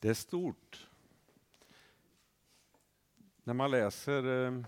Det 0.00 0.08
är 0.08 0.14
stort. 0.14 0.88
När 3.44 3.54
man 3.54 3.70
läser 3.70 4.46
eh, 4.46 4.62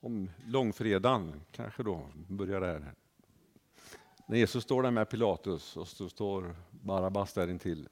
om 0.00 0.30
långfredagen, 0.46 1.40
kanske 1.52 1.82
då, 1.82 2.10
börjar 2.28 2.60
där. 2.60 2.94
När 4.26 4.38
Jesus 4.38 4.64
står 4.64 4.82
där 4.82 4.90
med 4.90 5.10
Pilatus 5.10 5.76
och 5.76 5.88
så 5.88 6.08
står 6.08 6.56
Barabbas 6.70 7.32
där 7.32 7.48
intill. 7.48 7.88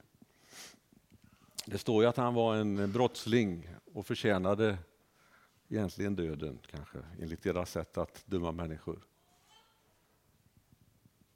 Det 1.67 1.79
står 1.79 2.03
ju 2.03 2.09
att 2.09 2.17
han 2.17 2.35
var 2.35 2.57
en 2.57 2.93
brottsling 2.93 3.69
och 3.95 4.07
förtjänade 4.07 4.79
egentligen 5.69 6.17
döden, 6.17 6.59
kanske, 6.67 6.99
enligt 7.21 7.43
deras 7.43 7.71
sätt 7.71 7.99
att 7.99 8.27
döma 8.27 8.53
människor. 8.53 9.07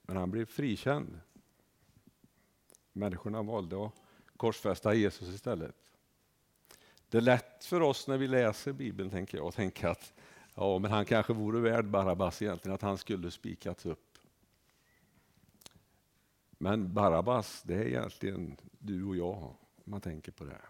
Men 0.01 0.17
han 0.17 0.31
blev 0.31 0.45
frikänd. 0.45 1.19
Människorna 2.93 3.41
valde 3.41 3.85
att 3.85 3.93
korsfästa 4.37 4.93
Jesus 4.93 5.29
istället. 5.29 5.75
Det 7.09 7.17
är 7.17 7.21
lätt 7.21 7.65
för 7.65 7.81
oss 7.81 8.07
när 8.07 8.17
vi 8.17 8.27
läser 8.27 8.73
Bibeln, 8.73 9.09
tänker 9.09 9.37
jag, 9.37 9.47
att 9.47 9.55
tänka 9.55 9.89
att 9.89 10.13
ja, 10.55 10.79
men 10.79 10.91
han 10.91 11.05
kanske 11.05 11.33
vore 11.33 11.59
värd 11.59 11.85
Barabbas 11.85 12.41
egentligen, 12.41 12.75
att 12.75 12.81
han 12.81 12.97
skulle 12.97 13.31
spikats 13.31 13.85
upp. 13.85 14.17
Men 16.57 16.93
Barabbas, 16.93 17.63
det 17.63 17.75
är 17.75 17.85
egentligen 17.85 18.57
du 18.79 19.03
och 19.05 19.15
jag, 19.15 19.43
om 19.43 19.55
man 19.83 20.01
tänker 20.01 20.31
på 20.31 20.43
det. 20.43 20.61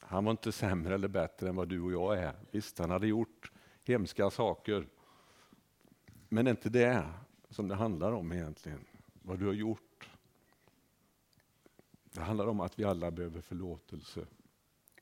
Han 0.00 0.24
var 0.24 0.30
inte 0.30 0.52
sämre 0.52 0.94
eller 0.94 1.08
bättre 1.08 1.48
än 1.48 1.56
vad 1.56 1.68
du 1.68 1.80
och 1.80 1.92
jag 1.92 2.18
är. 2.18 2.34
Visst, 2.50 2.78
han 2.78 2.90
hade 2.90 3.06
gjort 3.06 3.52
hemska 3.84 4.30
saker. 4.30 4.86
Men 6.28 6.44
det 6.44 6.48
är 6.48 6.52
inte 6.52 6.70
det 6.70 7.06
som 7.50 7.68
det 7.68 7.74
handlar 7.74 8.12
om 8.12 8.32
egentligen, 8.32 8.84
vad 9.22 9.38
du 9.38 9.46
har 9.46 9.52
gjort. 9.52 9.91
Det 12.22 12.26
handlar 12.26 12.46
om 12.46 12.60
att 12.60 12.78
vi 12.78 12.84
alla 12.84 13.10
behöver 13.10 13.40
förlåtelse 13.40 14.26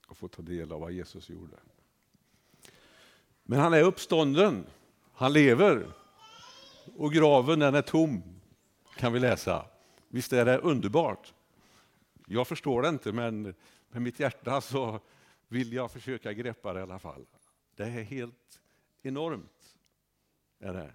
och 0.08 0.16
få 0.16 0.28
ta 0.28 0.42
del 0.42 0.72
av 0.72 0.80
vad 0.80 0.92
Jesus 0.92 1.28
gjorde. 1.28 1.56
Men 3.42 3.58
han 3.58 3.74
är 3.74 3.82
uppstånden, 3.82 4.66
han 5.12 5.32
lever 5.32 5.92
och 6.96 7.12
graven 7.12 7.58
den 7.58 7.74
är 7.74 7.82
tom, 7.82 8.22
kan 8.96 9.12
vi 9.12 9.20
läsa. 9.20 9.66
Visst 10.08 10.32
är 10.32 10.44
det 10.44 10.58
underbart? 10.58 11.34
Jag 12.27 12.48
förstår 12.48 12.82
det 12.82 12.88
inte, 12.88 13.12
men 13.12 13.42
med 13.88 14.02
mitt 14.02 14.20
hjärta 14.20 14.60
så 14.60 15.00
vill 15.48 15.72
jag 15.72 15.90
försöka 15.90 16.32
greppa 16.32 16.72
det 16.72 16.80
i 16.80 16.82
alla 16.82 16.98
fall. 16.98 17.27
Det 17.77 17.84
är 17.84 18.02
helt 18.02 18.60
enormt. 19.02 19.77
Är 20.58 20.72
det. 20.72 20.92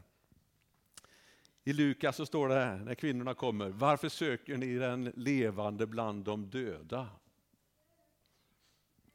I 1.68 1.74
Lukas 1.74 2.16
så 2.16 2.26
står 2.26 2.50
det 2.50 2.56
här, 2.56 2.78
när 2.78 2.96
kvinnorna 2.96 3.34
kommer, 3.34 3.70
varför 3.70 4.10
söker 4.10 4.58
ni 4.58 4.76
den 4.76 5.04
levande 5.04 5.88
bland 5.88 6.26
de 6.26 6.50
döda? 6.50 7.10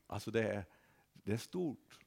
Alltså 0.07 0.31
det 0.31 0.43
är, 0.43 0.65
det 1.13 1.33
är 1.33 1.37
stort. 1.37 1.99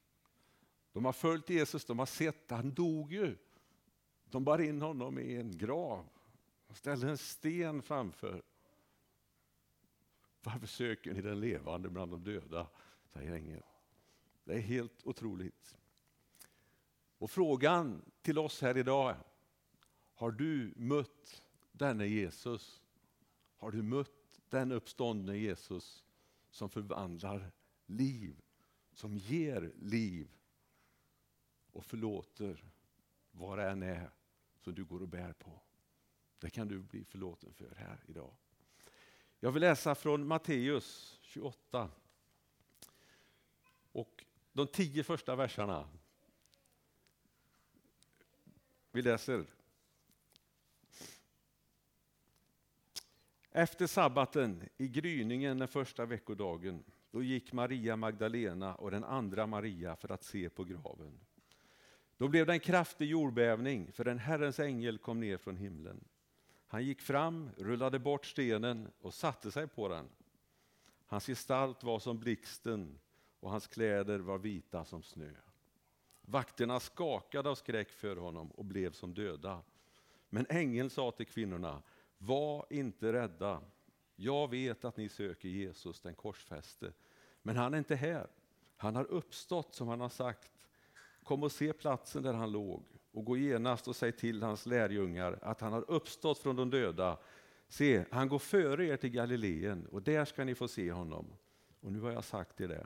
De 0.91 1.05
har 1.05 1.13
följt 1.13 1.49
Jesus, 1.49 1.85
de 1.85 1.99
har 1.99 2.05
sett, 2.05 2.51
han 2.51 2.73
dog 2.73 3.13
ju. 3.13 3.37
De 4.25 4.43
bar 4.43 4.59
in 4.59 4.81
honom 4.81 5.19
i 5.19 5.35
en 5.35 5.57
grav 5.57 6.09
och 6.67 6.77
ställde 6.77 7.09
en 7.09 7.17
sten 7.17 7.81
framför. 7.81 8.43
Varför 10.43 10.67
söker 10.67 11.13
ni 11.13 11.21
den 11.21 11.39
levande 11.39 11.89
bland 11.89 12.11
de 12.11 12.23
döda? 12.23 12.67
säger 13.13 13.33
ängeln. 13.33 13.63
Det 14.43 14.53
är 14.53 14.59
helt 14.59 15.03
otroligt. 15.03 15.77
Och 17.17 17.31
frågan 17.31 18.11
till 18.21 18.39
oss 18.39 18.61
här 18.61 18.77
idag 18.77 19.09
är, 19.09 19.32
har 20.23 20.31
du 20.31 20.73
mött 20.75 21.43
denne 21.71 22.05
Jesus? 22.05 22.81
Har 23.57 23.71
du 23.71 23.81
mött 23.81 24.39
den 24.49 24.71
uppståndne 24.71 25.37
Jesus 25.37 26.05
som 26.49 26.69
förvandlar 26.69 27.51
liv, 27.85 28.41
som 28.93 29.17
ger 29.17 29.73
liv 29.81 30.35
och 31.71 31.85
förlåter 31.85 32.65
vad 33.31 33.57
det 33.57 33.69
än 33.69 33.83
är 33.83 34.11
som 34.59 34.75
du 34.75 34.85
går 34.85 35.01
och 35.01 35.07
bär 35.07 35.33
på. 35.33 35.61
Det 36.39 36.49
kan 36.49 36.67
du 36.67 36.79
bli 36.79 37.03
förlåten 37.03 37.53
för 37.53 37.75
här 37.75 38.03
idag. 38.07 38.33
Jag 39.39 39.51
vill 39.51 39.61
läsa 39.61 39.95
från 39.95 40.27
Matteus 40.27 41.19
28. 41.21 41.91
Och 43.91 44.25
de 44.53 44.67
tio 44.67 45.03
första 45.03 45.35
verserna. 45.35 45.89
Vi 48.91 49.01
läser. 49.01 49.45
Efter 53.55 53.87
sabbaten, 53.87 54.69
i 54.77 54.87
gryningen 54.87 55.59
den 55.59 55.67
första 55.67 56.05
veckodagen, 56.05 56.83
då 57.11 57.23
gick 57.23 57.53
Maria 57.53 57.95
Magdalena 57.95 58.75
och 58.75 58.91
den 58.91 59.03
andra 59.03 59.47
Maria 59.47 59.95
för 59.95 60.11
att 60.11 60.23
se 60.23 60.49
på 60.49 60.63
graven. 60.63 61.19
Då 62.17 62.27
blev 62.27 62.45
det 62.45 62.53
en 62.53 62.59
kraftig 62.59 63.09
jordbävning, 63.09 63.91
för 63.91 64.07
en 64.07 64.19
Herrens 64.19 64.59
ängel 64.59 64.97
kom 64.97 65.19
ner 65.19 65.37
från 65.37 65.57
himlen. 65.57 66.03
Han 66.67 66.85
gick 66.85 67.01
fram, 67.01 67.49
rullade 67.57 67.99
bort 67.99 68.25
stenen 68.25 68.91
och 69.01 69.13
satte 69.13 69.51
sig 69.51 69.67
på 69.67 69.87
den. 69.87 70.09
Hans 71.05 71.25
gestalt 71.25 71.83
var 71.83 71.99
som 71.99 72.19
blixten 72.19 72.99
och 73.39 73.51
hans 73.51 73.67
kläder 73.67 74.19
var 74.19 74.37
vita 74.37 74.85
som 74.85 75.03
snö. 75.03 75.31
Vakterna 76.21 76.79
skakade 76.79 77.49
av 77.49 77.55
skräck 77.55 77.89
för 77.89 78.15
honom 78.15 78.51
och 78.51 78.65
blev 78.65 78.91
som 78.91 79.13
döda. 79.13 79.61
Men 80.29 80.45
ängeln 80.49 80.89
sa 80.89 81.11
till 81.11 81.27
kvinnorna, 81.27 81.81
var 82.25 82.65
inte 82.69 83.13
rädda. 83.13 83.61
Jag 84.15 84.49
vet 84.49 84.85
att 84.85 84.97
ni 84.97 85.09
söker 85.09 85.49
Jesus, 85.49 86.01
den 86.01 86.15
korsfäste. 86.15 86.93
Men 87.41 87.55
han 87.57 87.73
är 87.73 87.77
inte 87.77 87.95
här. 87.95 88.27
Han 88.77 88.95
har 88.95 89.05
uppstått 89.05 89.75
som 89.75 89.87
han 89.87 89.99
har 89.99 90.09
sagt. 90.09 90.51
Kom 91.23 91.43
och 91.43 91.51
se 91.51 91.73
platsen 91.73 92.23
där 92.23 92.33
han 92.33 92.51
låg 92.51 92.83
och 93.11 93.25
gå 93.25 93.37
genast 93.37 93.87
och 93.87 93.95
säg 93.95 94.11
till 94.11 94.43
hans 94.43 94.65
lärjungar 94.65 95.39
att 95.41 95.61
han 95.61 95.73
har 95.73 95.91
uppstått 95.91 96.39
från 96.39 96.55
de 96.55 96.69
döda. 96.69 97.17
Se, 97.67 98.05
han 98.11 98.27
går 98.27 98.39
före 98.39 98.85
er 98.85 98.97
till 98.97 99.09
Galileen 99.09 99.85
och 99.85 100.01
där 100.01 100.25
ska 100.25 100.43
ni 100.43 100.55
få 100.55 100.67
se 100.67 100.91
honom. 100.91 101.25
Och 101.79 101.91
nu 101.91 101.99
har 101.99 102.11
jag 102.11 102.23
sagt 102.23 102.61
er 102.61 102.67
det. 102.67 102.85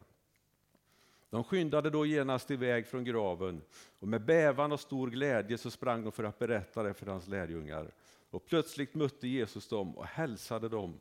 De 1.29 1.43
skyndade 1.43 1.89
då 1.89 2.05
genast 2.05 2.51
iväg 2.51 2.87
från 2.87 3.03
graven 3.03 3.61
och 3.99 4.07
med 4.07 4.25
bävan 4.25 4.71
och 4.71 4.79
stor 4.79 5.09
glädje 5.09 5.57
så 5.57 5.71
sprang 5.71 6.03
de 6.03 6.11
för 6.11 6.23
att 6.23 6.39
berätta 6.39 6.83
det 6.83 6.93
för 6.93 7.05
hans 7.05 7.27
lärjungar. 7.27 7.91
Och 8.29 8.45
plötsligt 8.45 8.95
mötte 8.95 9.27
Jesus 9.27 9.67
dem 9.67 9.97
och 9.97 10.05
hälsade 10.05 10.69
dem. 10.69 10.99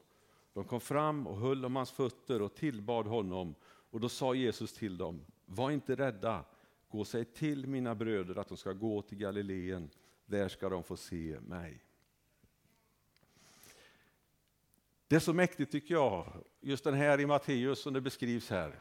De 0.53 0.64
kom 0.64 0.81
fram 0.81 1.26
och 1.26 1.38
höll 1.38 1.64
om 1.64 1.76
hans 1.76 1.91
fötter 1.91 2.42
och 2.42 2.54
tillbad 2.54 3.06
honom. 3.06 3.54
Och 3.91 4.00
då 4.00 4.09
sa 4.09 4.34
Jesus 4.34 4.72
till 4.72 4.97
dem, 4.97 5.25
var 5.44 5.70
inte 5.70 5.94
rädda, 5.94 6.44
gå 6.88 7.00
och 7.00 7.06
säg 7.06 7.25
till 7.25 7.66
mina 7.66 7.94
bröder 7.94 8.38
att 8.38 8.48
de 8.48 8.56
ska 8.56 8.72
gå 8.72 9.03
till 9.03 9.19
Galileen, 9.19 9.91
där 10.26 10.48
ska 10.48 10.69
de 10.69 10.82
få 10.82 10.97
se 10.97 11.41
mig. 11.41 11.82
Det 15.09 15.16
är 15.16 15.20
så 15.20 15.32
mäktigt 15.32 15.72
tycker 15.72 15.94
jag, 15.94 16.32
just 16.60 16.84
den 16.84 16.94
här 16.94 17.20
i 17.20 17.26
Matteus 17.26 17.82
som 17.82 17.92
det 17.92 18.00
beskrivs 18.00 18.50
här. 18.50 18.81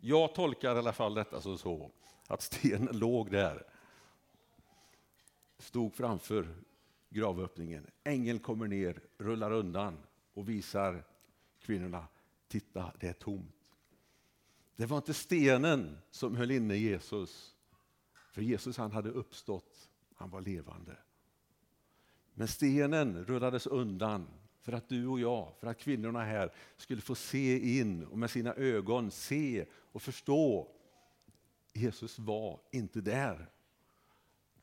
Jag 0.00 0.34
tolkar 0.34 0.74
i 0.74 0.78
alla 0.78 0.92
fall 0.92 1.14
detta 1.14 1.40
som 1.40 1.58
så, 1.58 1.90
att 2.26 2.42
stenen 2.42 2.98
låg 2.98 3.30
där. 3.30 3.66
Stod 5.58 5.94
framför 5.94 6.54
gravöppningen. 7.10 7.86
Ängeln 8.04 8.38
kommer 8.38 8.68
ner, 8.68 9.00
rullar 9.18 9.50
undan 9.50 9.98
och 10.34 10.48
visar 10.48 11.04
kvinnorna, 11.60 12.06
titta 12.48 12.92
det 13.00 13.08
är 13.08 13.12
tomt. 13.12 13.54
Det 14.76 14.86
var 14.86 14.96
inte 14.96 15.14
stenen 15.14 15.98
som 16.10 16.36
höll 16.36 16.50
inne 16.50 16.76
Jesus, 16.76 17.56
för 18.32 18.42
Jesus 18.42 18.76
han 18.76 18.92
hade 18.92 19.10
uppstått, 19.10 19.90
han 20.14 20.30
var 20.30 20.40
levande. 20.40 20.96
Men 22.34 22.48
stenen 22.48 23.24
rullades 23.24 23.66
undan 23.66 24.26
för 24.60 24.72
att 24.72 24.88
du 24.88 25.06
och 25.06 25.20
jag, 25.20 25.52
för 25.60 25.66
att 25.66 25.78
kvinnorna 25.78 26.24
här 26.24 26.52
skulle 26.76 27.00
få 27.00 27.14
se 27.14 27.78
in 27.78 28.04
och 28.04 28.18
med 28.18 28.30
sina 28.30 28.54
ögon 28.54 29.10
se 29.10 29.66
och 29.72 30.02
förstå. 30.02 30.68
Jesus 31.72 32.18
var 32.18 32.60
inte 32.70 33.00
där. 33.00 33.50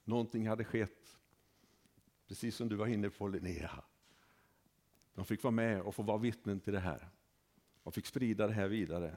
Någonting 0.03 0.47
hade 0.47 0.63
skett. 0.63 1.16
Precis 2.27 2.56
som 2.56 2.69
du 2.69 2.75
var 2.75 2.88
inne 2.88 3.09
på 3.09 3.27
Linnea. 3.27 3.83
De 5.13 5.25
fick 5.25 5.44
vara 5.44 5.51
med 5.51 5.81
och 5.81 5.95
få 5.95 6.03
vara 6.03 6.18
vittnen 6.18 6.59
till 6.59 6.74
det 6.74 6.79
här. 6.79 7.09
De 7.83 7.94
fick 7.94 8.06
sprida 8.06 8.47
det 8.47 8.53
här 8.53 8.68
vidare. 8.68 9.15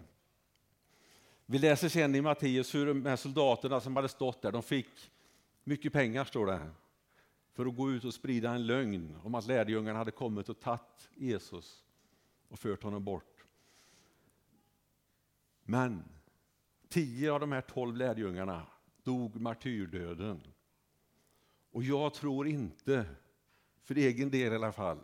Vi 1.47 1.59
läser 1.59 1.89
sen 1.89 2.15
i 2.15 2.21
Matteus 2.21 2.75
hur 2.75 2.87
de 2.87 3.07
här 3.07 3.17
soldaterna 3.17 3.81
som 3.81 3.97
hade 3.97 4.09
stått 4.09 4.43
där, 4.43 4.53
de 4.53 4.63
fick 4.63 5.11
mycket 5.65 5.93
pengar 5.93 6.25
står 6.25 6.47
det 6.47 6.57
här 6.57 6.71
för 7.53 7.67
att 7.67 7.77
gå 7.77 7.91
ut 7.91 8.05
och 8.05 8.15
sprida 8.15 8.51
en 8.51 8.67
lögn 8.67 9.17
om 9.25 9.35
att 9.35 9.47
lärjungarna 9.47 9.99
hade 9.99 10.11
kommit 10.11 10.49
och 10.49 10.61
tagit 10.61 11.11
Jesus 11.15 11.85
och 12.49 12.59
fört 12.59 12.83
honom 12.83 13.05
bort. 13.05 13.45
Men 15.63 16.05
tio 16.89 17.33
av 17.33 17.41
de 17.41 17.53
här 17.53 17.61
tolv 17.61 17.97
lärjungarna 17.97 18.67
dog 19.03 19.41
martyrdöden. 19.41 20.41
Och 21.71 21.83
jag 21.83 22.15
tror 22.15 22.47
inte, 22.47 23.07
för 23.83 23.95
egen 23.95 24.31
del 24.31 24.53
i 24.53 24.57
alla 24.57 24.73
fall, 24.73 24.99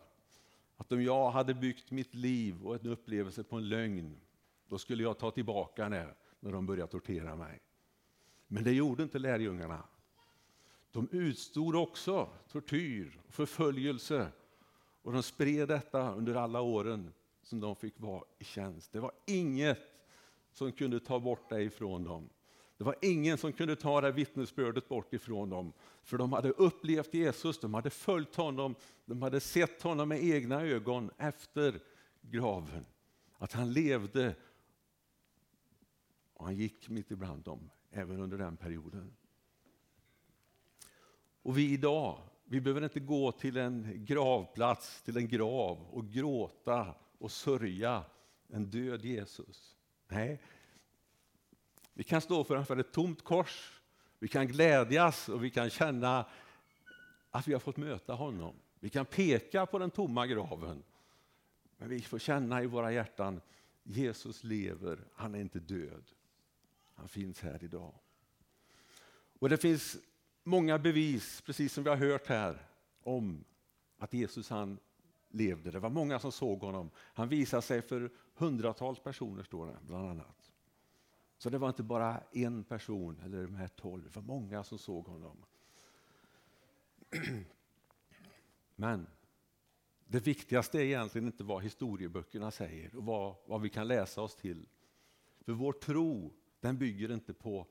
att 0.76 0.92
om 0.92 1.02
jag 1.02 1.30
hade 1.30 1.54
byggt 1.54 1.90
mitt 1.90 2.14
liv 2.14 2.66
och 2.66 2.74
en 2.74 2.90
upplevelse 2.90 3.44
på 3.44 3.56
en 3.56 3.68
lögn, 3.68 4.20
då 4.68 4.78
skulle 4.78 5.02
jag 5.02 5.18
ta 5.18 5.30
tillbaka 5.30 5.88
det 5.88 6.14
när 6.40 6.52
de 6.52 6.66
började 6.66 6.92
tortera 6.92 7.36
mig. 7.36 7.60
Men 8.46 8.64
det 8.64 8.72
gjorde 8.72 9.02
inte 9.02 9.18
lärjungarna. 9.18 9.82
De 10.90 11.08
utstod 11.12 11.76
också 11.76 12.30
tortyr 12.48 13.20
och 13.26 13.34
förföljelse 13.34 14.28
och 15.02 15.12
de 15.12 15.22
spred 15.22 15.68
detta 15.68 16.14
under 16.14 16.34
alla 16.34 16.60
åren 16.60 17.12
som 17.42 17.60
de 17.60 17.76
fick 17.76 18.00
vara 18.00 18.24
i 18.38 18.44
tjänst. 18.44 18.92
Det 18.92 19.00
var 19.00 19.12
inget 19.26 19.80
som 20.52 20.72
kunde 20.72 21.00
ta 21.00 21.20
bort 21.20 21.48
det 21.48 21.62
ifrån 21.62 22.04
dem. 22.04 22.28
Det 22.76 22.84
var 22.84 22.96
ingen 23.02 23.38
som 23.38 23.52
kunde 23.52 23.76
ta 23.76 24.00
det 24.00 24.12
vittnesbördet 24.12 24.88
bort 24.88 25.14
ifrån 25.14 25.50
dem. 25.50 25.72
För 26.02 26.18
de 26.18 26.32
hade 26.32 26.50
upplevt 26.50 27.14
Jesus, 27.14 27.60
de 27.60 27.74
hade 27.74 27.90
följt 27.90 28.36
honom, 28.36 28.74
de 29.04 29.22
hade 29.22 29.40
sett 29.40 29.82
honom 29.82 30.08
med 30.08 30.24
egna 30.24 30.62
ögon 30.62 31.10
efter 31.18 31.80
graven. 32.20 32.86
Att 33.38 33.52
han 33.52 33.72
levde 33.72 34.34
och 36.34 36.44
han 36.44 36.56
gick 36.56 36.88
mitt 36.88 37.10
ibland 37.10 37.42
dem 37.42 37.70
även 37.90 38.20
under 38.20 38.38
den 38.38 38.56
perioden. 38.56 39.16
Och 41.42 41.58
vi 41.58 41.72
idag, 41.72 42.18
vi 42.44 42.60
behöver 42.60 42.84
inte 42.84 43.00
gå 43.00 43.32
till 43.32 43.56
en 43.56 44.04
gravplats, 44.04 45.02
till 45.02 45.16
en 45.16 45.28
grav 45.28 45.86
och 45.90 46.08
gråta 46.08 46.94
och 47.18 47.30
sörja 47.32 48.04
en 48.48 48.70
död 48.70 49.04
Jesus. 49.04 49.76
Nej, 50.08 50.40
vi 51.96 52.04
kan 52.04 52.20
stå 52.20 52.44
framför 52.44 52.76
ett 52.76 52.92
tomt 52.92 53.24
kors, 53.24 53.80
vi 54.18 54.28
kan 54.28 54.48
glädjas 54.48 55.28
och 55.28 55.44
vi 55.44 55.50
kan 55.50 55.70
känna 55.70 56.26
att 57.30 57.48
vi 57.48 57.52
har 57.52 57.60
fått 57.60 57.76
möta 57.76 58.12
honom. 58.14 58.54
Vi 58.80 58.90
kan 58.90 59.06
peka 59.06 59.66
på 59.66 59.78
den 59.78 59.90
tomma 59.90 60.26
graven, 60.26 60.82
men 61.76 61.88
vi 61.88 62.00
får 62.00 62.18
känna 62.18 62.62
i 62.62 62.66
våra 62.66 62.92
hjärtan 62.92 63.40
Jesus 63.82 64.44
lever, 64.44 64.98
han 65.14 65.34
är 65.34 65.40
inte 65.40 65.58
död. 65.58 66.04
Han 66.94 67.08
finns 67.08 67.40
här 67.40 67.64
idag. 67.64 67.94
Och 69.38 69.48
Det 69.48 69.56
finns 69.56 69.96
många 70.42 70.78
bevis, 70.78 71.40
precis 71.40 71.72
som 71.72 71.84
vi 71.84 71.90
har 71.90 71.96
hört 71.96 72.26
här, 72.26 72.66
om 73.02 73.44
att 73.98 74.12
Jesus 74.12 74.50
han 74.50 74.78
levde. 75.28 75.70
Det 75.70 75.78
var 75.78 75.90
många 75.90 76.18
som 76.18 76.32
såg 76.32 76.60
honom. 76.60 76.90
Han 76.96 77.28
visade 77.28 77.62
sig 77.62 77.82
för 77.82 78.10
hundratals 78.34 78.98
personer, 78.98 79.42
står 79.42 79.66
det 79.66 79.76
bland 79.86 80.10
annat. 80.10 80.45
Så 81.38 81.50
det 81.50 81.58
var 81.58 81.68
inte 81.68 81.82
bara 81.82 82.22
en 82.32 82.64
person 82.64 83.20
eller 83.24 83.42
de 83.42 83.54
här 83.54 83.68
tolv, 83.68 84.04
det 84.04 84.16
var 84.16 84.22
många 84.22 84.64
som 84.64 84.78
såg 84.78 85.06
honom. 85.06 85.36
Men 88.76 89.06
det 90.06 90.20
viktigaste 90.20 90.78
är 90.78 90.82
egentligen 90.82 91.26
inte 91.26 91.44
vad 91.44 91.62
historieböckerna 91.62 92.50
säger 92.50 92.96
och 92.96 93.04
vad, 93.04 93.34
vad 93.46 93.60
vi 93.60 93.68
kan 93.68 93.88
läsa 93.88 94.22
oss 94.22 94.36
till. 94.36 94.66
För 95.40 95.52
vår 95.52 95.72
tro 95.72 96.32
den 96.60 96.78
bygger 96.78 97.12
inte 97.12 97.34
på 97.34 97.66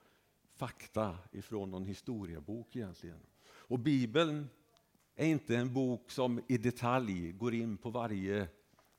fakta 0.48 1.18
ifrån 1.32 1.72
någon 1.72 1.86
historiebok 1.86 2.76
egentligen. 2.76 3.20
Och 3.48 3.80
Bibeln 3.80 4.50
är 5.16 5.26
inte 5.26 5.58
en 5.58 5.74
bok 5.74 6.12
som 6.12 6.42
i 6.48 6.58
detalj 6.58 7.32
går 7.32 7.54
in 7.54 7.78
på 7.78 7.90
varje 7.90 8.48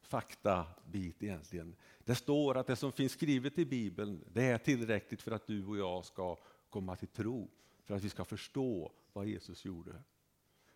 faktabit 0.07 1.23
egentligen. 1.23 1.77
Det 2.05 2.15
står 2.15 2.57
att 2.57 2.67
det 2.67 2.77
som 2.77 2.93
finns 2.93 3.13
skrivet 3.13 3.59
i 3.59 3.65
Bibeln 3.65 4.25
det 4.33 4.45
är 4.45 4.59
tillräckligt 4.59 5.23
för 5.23 5.31
att 5.31 5.47
du 5.47 5.65
och 5.65 5.79
jag 5.79 6.05
ska 6.05 6.39
komma 6.71 6.97
till 6.97 7.09
tro, 7.09 7.51
för 7.85 7.95
att 7.95 8.05
vi 8.05 8.09
ska 8.09 8.25
förstå 8.25 8.93
vad 9.13 9.27
Jesus 9.27 9.65
gjorde. 9.65 10.03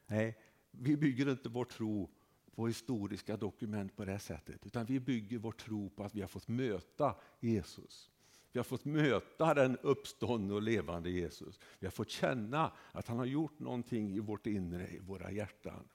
Nej, 0.06 0.38
vi 0.70 0.96
bygger 0.96 1.30
inte 1.30 1.48
vår 1.48 1.64
tro 1.64 2.10
på 2.54 2.66
historiska 2.66 3.36
dokument 3.36 3.96
på 3.96 4.04
det 4.04 4.18
sättet, 4.18 4.66
utan 4.66 4.86
vi 4.86 5.00
bygger 5.00 5.38
vår 5.38 5.52
tro 5.52 5.90
på 5.90 6.04
att 6.04 6.14
vi 6.14 6.20
har 6.20 6.28
fått 6.28 6.48
möta 6.48 7.14
Jesus. 7.40 8.10
Vi 8.52 8.58
har 8.58 8.64
fått 8.64 8.84
möta 8.84 9.54
den 9.54 9.76
uppståndne 9.76 10.54
och 10.54 10.62
levande 10.62 11.10
Jesus. 11.10 11.60
Vi 11.78 11.86
har 11.86 11.92
fått 11.92 12.10
känna 12.10 12.72
att 12.92 13.08
han 13.08 13.18
har 13.18 13.24
gjort 13.24 13.58
någonting 13.58 14.14
i 14.14 14.20
vårt 14.20 14.46
inre, 14.46 14.88
i 14.88 14.98
våra 14.98 15.30
hjärtan. 15.30 15.88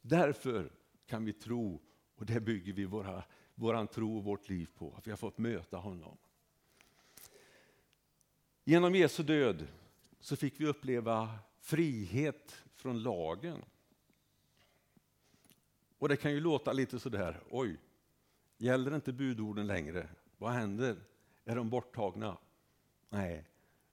Därför 0.00 0.72
kan 1.06 1.24
vi 1.24 1.32
tro, 1.32 1.80
och 2.16 2.26
det 2.26 2.40
bygger 2.40 2.72
vi 2.72 2.84
våra, 2.84 3.24
våran 3.54 3.86
tro 3.86 4.18
och 4.18 4.24
vårt 4.24 4.48
liv 4.48 4.68
på, 4.78 4.94
att 4.98 5.06
vi 5.06 5.10
har 5.10 5.18
fått 5.18 5.38
möta 5.38 5.76
honom. 5.76 6.16
Genom 8.64 8.94
Jesu 8.94 9.22
död 9.22 9.66
så 10.20 10.36
fick 10.36 10.60
vi 10.60 10.66
uppleva 10.66 11.38
frihet 11.60 12.64
från 12.74 13.02
lagen. 13.02 13.64
Och 15.98 16.08
det 16.08 16.16
kan 16.16 16.32
ju 16.32 16.40
låta 16.40 16.72
lite 16.72 17.00
sådär, 17.00 17.40
oj, 17.50 17.80
gäller 18.58 18.94
inte 18.94 19.12
budorden 19.12 19.66
längre? 19.66 20.08
Vad 20.38 20.52
händer? 20.52 20.96
Är 21.44 21.56
de 21.56 21.70
borttagna? 21.70 22.38
Nej, 23.08 23.44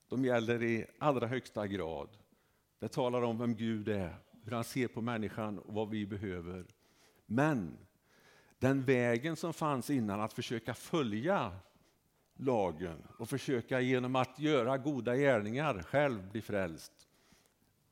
de 0.07 0.25
gäller 0.25 0.63
i 0.63 0.85
allra 0.99 1.27
högsta 1.27 1.67
grad. 1.67 2.09
Det 2.79 2.87
talar 2.87 3.21
om 3.21 3.37
vem 3.37 3.55
Gud 3.55 3.87
är, 3.87 4.15
hur 4.43 4.51
han 4.51 4.63
ser 4.63 4.87
på 4.87 5.01
människan 5.01 5.59
och 5.59 5.73
vad 5.73 5.89
vi 5.89 6.05
behöver. 6.05 6.65
Men 7.25 7.77
den 8.61 8.83
vägen 8.83 9.35
som 9.35 9.53
fanns 9.53 9.89
innan 9.89 10.21
att 10.21 10.33
försöka 10.33 10.73
följa 10.73 11.55
lagen 12.35 13.03
och 13.17 13.29
försöka 13.29 13.81
genom 13.81 14.15
att 14.15 14.39
göra 14.39 14.77
goda 14.77 15.15
gärningar 15.15 15.83
själv 15.83 16.31
bli 16.31 16.41
frälst. 16.41 17.07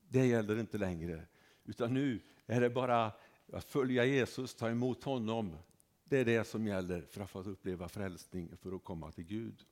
Det 0.08 0.26
gäller 0.26 0.60
inte 0.60 0.78
längre, 0.78 1.22
utan 1.64 1.94
nu 1.94 2.20
är 2.46 2.60
det 2.60 2.70
bara 2.70 3.12
att 3.52 3.64
följa 3.64 4.04
Jesus, 4.04 4.54
ta 4.54 4.70
emot 4.70 5.04
honom, 5.04 5.56
det 6.04 6.18
är 6.18 6.24
det 6.24 6.44
som 6.44 6.66
gäller 6.66 7.02
för 7.02 7.20
att 7.20 7.30
få 7.30 7.40
uppleva 7.40 7.88
frälsning, 7.88 8.56
för 8.56 8.76
att 8.76 8.84
komma 8.84 9.12
till 9.12 9.24
Gud. 9.24 9.64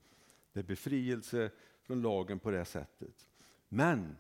Det 0.53 0.61
är 0.61 0.65
befrielse 0.65 1.51
från 1.83 2.03
lagen 2.03 2.39
på 2.39 2.51
det 2.51 2.65
sättet. 2.65 3.29
Men 3.69 4.17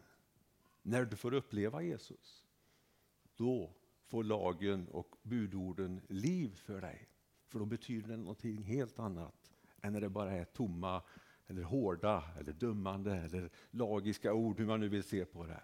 när 0.82 1.04
du 1.04 1.16
får 1.16 1.34
uppleva 1.34 1.82
Jesus, 1.82 2.44
då 3.36 3.70
får 4.08 4.24
lagen 4.24 4.88
och 4.88 5.16
budorden 5.22 6.00
liv 6.08 6.56
för 6.56 6.80
dig. 6.80 7.08
För 7.46 7.58
då 7.58 7.64
betyder 7.64 8.08
det 8.08 8.16
någonting 8.16 8.62
helt 8.62 8.98
annat 8.98 9.52
än 9.80 9.92
när 9.92 10.00
det 10.00 10.08
bara 10.08 10.32
är 10.32 10.44
tomma, 10.44 11.02
eller 11.46 11.62
hårda, 11.62 12.24
eller 12.40 12.52
dömande 12.52 13.16
eller 13.16 13.50
lagiska 13.70 14.32
ord, 14.32 14.58
hur 14.58 14.66
man 14.66 14.80
nu 14.80 14.88
vill 14.88 15.04
se 15.04 15.24
på 15.24 15.46
det. 15.46 15.62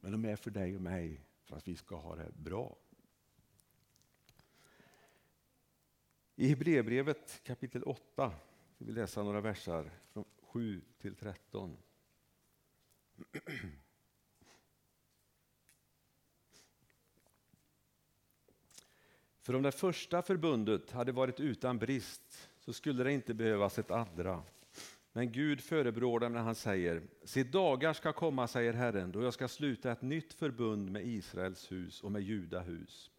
Men 0.00 0.12
de 0.12 0.24
är 0.24 0.36
för 0.36 0.50
dig 0.50 0.76
och 0.76 0.82
mig 0.82 1.24
för 1.44 1.56
att 1.56 1.68
vi 1.68 1.76
ska 1.76 1.96
ha 1.96 2.16
det 2.16 2.32
bra. 2.32 2.76
I 6.36 6.48
Hebreerbrevet 6.48 7.40
kapitel 7.44 7.82
8 7.82 8.32
ska 8.74 8.84
vi 8.84 8.92
läsa 8.92 9.22
några 9.22 9.40
versar 9.40 9.90
från 10.12 10.24
7 10.38 10.82
till 10.98 11.16
13. 11.16 11.76
För 19.42 19.54
om 19.54 19.62
det 19.62 19.72
första 19.72 20.22
förbundet 20.22 20.90
hade 20.90 21.12
varit 21.12 21.40
utan 21.40 21.78
brist 21.78 22.48
så 22.58 22.72
skulle 22.72 23.04
det 23.04 23.12
inte 23.12 23.34
behövas 23.34 23.78
ett 23.78 23.90
andra. 23.90 24.42
Men 25.12 25.32
Gud 25.32 25.60
förebrår 25.60 26.20
dem 26.20 26.32
när 26.32 26.40
han 26.40 26.54
säger, 26.54 27.02
se 27.24 27.42
dagar 27.42 27.92
ska 27.92 28.12
komma, 28.12 28.48
säger 28.48 28.72
Herren, 28.72 29.12
då 29.12 29.22
jag 29.22 29.34
ska 29.34 29.48
sluta 29.48 29.92
ett 29.92 30.02
nytt 30.02 30.32
förbund 30.32 30.90
med 30.90 31.06
Israels 31.06 31.72
hus 31.72 32.00
och 32.02 32.12
med 32.12 32.22
Juda 32.22 32.60
hus 32.60 33.10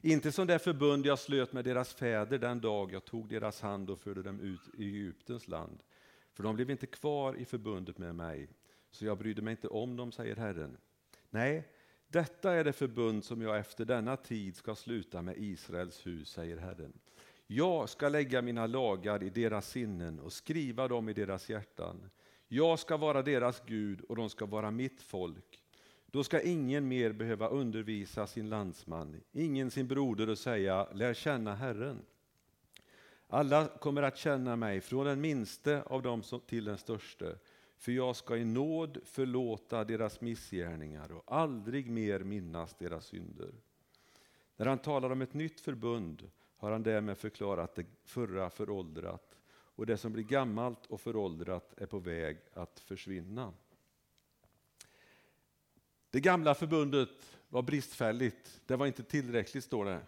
inte 0.00 0.32
som 0.32 0.46
det 0.46 0.58
förbund 0.58 1.06
jag 1.06 1.18
slöt 1.18 1.52
med 1.52 1.64
deras 1.64 1.94
fäder 1.94 2.38
den 2.38 2.60
dag 2.60 2.92
jag 2.92 3.04
tog 3.04 3.28
deras 3.28 3.60
hand 3.60 3.90
och 3.90 3.98
förde 3.98 4.22
dem 4.22 4.40
ut 4.40 4.60
i 4.78 4.84
Egyptens 4.84 5.48
land. 5.48 5.82
För 6.32 6.42
de 6.42 6.54
blev 6.56 6.70
inte 6.70 6.86
kvar 6.86 7.34
i 7.34 7.44
förbundet 7.44 7.98
med 7.98 8.14
mig, 8.14 8.48
så 8.90 9.04
jag 9.04 9.18
brydde 9.18 9.42
mig 9.42 9.50
inte 9.50 9.68
om 9.68 9.96
dem, 9.96 10.12
säger 10.12 10.36
Herren. 10.36 10.76
Nej, 11.30 11.68
detta 12.08 12.52
är 12.52 12.64
det 12.64 12.72
förbund 12.72 13.24
som 13.24 13.42
jag 13.42 13.58
efter 13.58 13.84
denna 13.84 14.16
tid 14.16 14.56
ska 14.56 14.74
sluta 14.74 15.22
med 15.22 15.34
Israels 15.38 16.06
hus, 16.06 16.28
säger 16.28 16.56
Herren. 16.56 16.92
Jag 17.46 17.88
ska 17.88 18.08
lägga 18.08 18.42
mina 18.42 18.66
lagar 18.66 19.22
i 19.22 19.30
deras 19.30 19.68
sinnen 19.68 20.20
och 20.20 20.32
skriva 20.32 20.88
dem 20.88 21.08
i 21.08 21.12
deras 21.12 21.50
hjärtan. 21.50 22.10
Jag 22.48 22.78
ska 22.78 22.96
vara 22.96 23.22
deras 23.22 23.62
Gud 23.66 24.00
och 24.00 24.16
de 24.16 24.30
ska 24.30 24.46
vara 24.46 24.70
mitt 24.70 25.02
folk. 25.02 25.62
Då 26.06 26.24
ska 26.24 26.40
ingen 26.40 26.88
mer 26.88 27.12
behöva 27.12 27.48
undervisa 27.48 28.26
sin 28.26 28.48
landsman, 28.48 29.20
ingen 29.32 29.70
sin 29.70 29.88
broder 29.88 30.28
och 30.28 30.38
säga 30.38 30.88
lär 30.92 31.14
känna 31.14 31.54
Herren. 31.54 32.02
Alla 33.28 33.66
kommer 33.66 34.02
att 34.02 34.16
känna 34.16 34.56
mig, 34.56 34.80
från 34.80 35.06
den 35.06 35.20
minste 35.20 35.82
av 35.82 36.02
dem 36.02 36.22
till 36.46 36.64
den 36.64 36.78
störste, 36.78 37.38
för 37.78 37.92
jag 37.92 38.16
ska 38.16 38.36
i 38.36 38.44
nåd 38.44 38.98
förlåta 39.04 39.84
deras 39.84 40.20
missgärningar 40.20 41.12
och 41.12 41.22
aldrig 41.26 41.90
mer 41.90 42.20
minnas 42.20 42.74
deras 42.74 43.06
synder. 43.06 43.54
När 44.56 44.66
han 44.66 44.78
talar 44.78 45.10
om 45.10 45.22
ett 45.22 45.34
nytt 45.34 45.60
förbund 45.60 46.30
har 46.56 46.72
han 46.72 46.82
därmed 46.82 47.18
förklarat 47.18 47.74
det 47.74 47.86
förra 48.04 48.50
föråldrat 48.50 49.38
och 49.50 49.86
det 49.86 49.96
som 49.96 50.12
blir 50.12 50.24
gammalt 50.24 50.86
och 50.86 51.00
föråldrat 51.00 51.74
är 51.76 51.86
på 51.86 51.98
väg 51.98 52.38
att 52.54 52.80
försvinna. 52.80 53.52
Det 56.10 56.20
gamla 56.20 56.54
förbundet 56.54 57.38
var 57.48 57.62
bristfälligt, 57.62 58.60
det 58.66 58.76
var 58.76 58.86
inte 58.86 59.02
tillräckligt 59.02 59.64
står 59.64 59.84
det. 59.84 60.00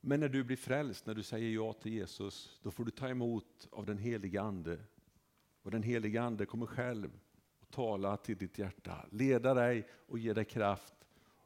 Men 0.00 0.20
när 0.20 0.28
du 0.28 0.44
blir 0.44 0.56
frälst, 0.56 1.06
när 1.06 1.14
du 1.14 1.22
säger 1.22 1.50
ja 1.50 1.72
till 1.72 1.92
Jesus, 1.92 2.58
då 2.62 2.70
får 2.70 2.84
du 2.84 2.90
ta 2.90 3.08
emot 3.08 3.68
av 3.70 3.86
den 3.86 3.98
heliga 3.98 4.42
Ande. 4.42 4.78
Och 5.62 5.70
den 5.70 5.82
helige 5.82 6.22
Ande 6.22 6.46
kommer 6.46 6.66
själv 6.66 7.10
att 7.60 7.70
tala 7.70 8.16
till 8.16 8.36
ditt 8.36 8.58
hjärta, 8.58 9.06
leda 9.10 9.54
dig 9.54 9.88
och 10.06 10.18
ge 10.18 10.32
dig 10.32 10.44
kraft 10.44 10.94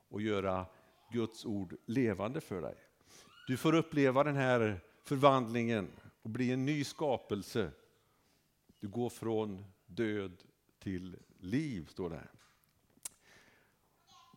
och 0.09 0.23
göra 0.23 0.67
Guds 1.13 1.45
ord 1.45 1.77
levande 1.87 2.41
för 2.41 2.63
dig. 2.63 2.75
Du 3.47 3.57
får 3.57 3.75
uppleva 3.75 4.25
den 4.25 4.37
här 4.37 4.81
förvandlingen 5.03 5.89
och 6.23 6.31
bli 6.31 6.53
en 6.53 6.65
ny 6.65 6.85
skapelse. 6.85 7.71
Du 8.81 8.89
går 8.89 9.11
från 9.11 9.65
död 9.87 10.43
till 10.79 11.17
liv, 11.39 11.87
står 11.91 12.11
det. 12.11 12.29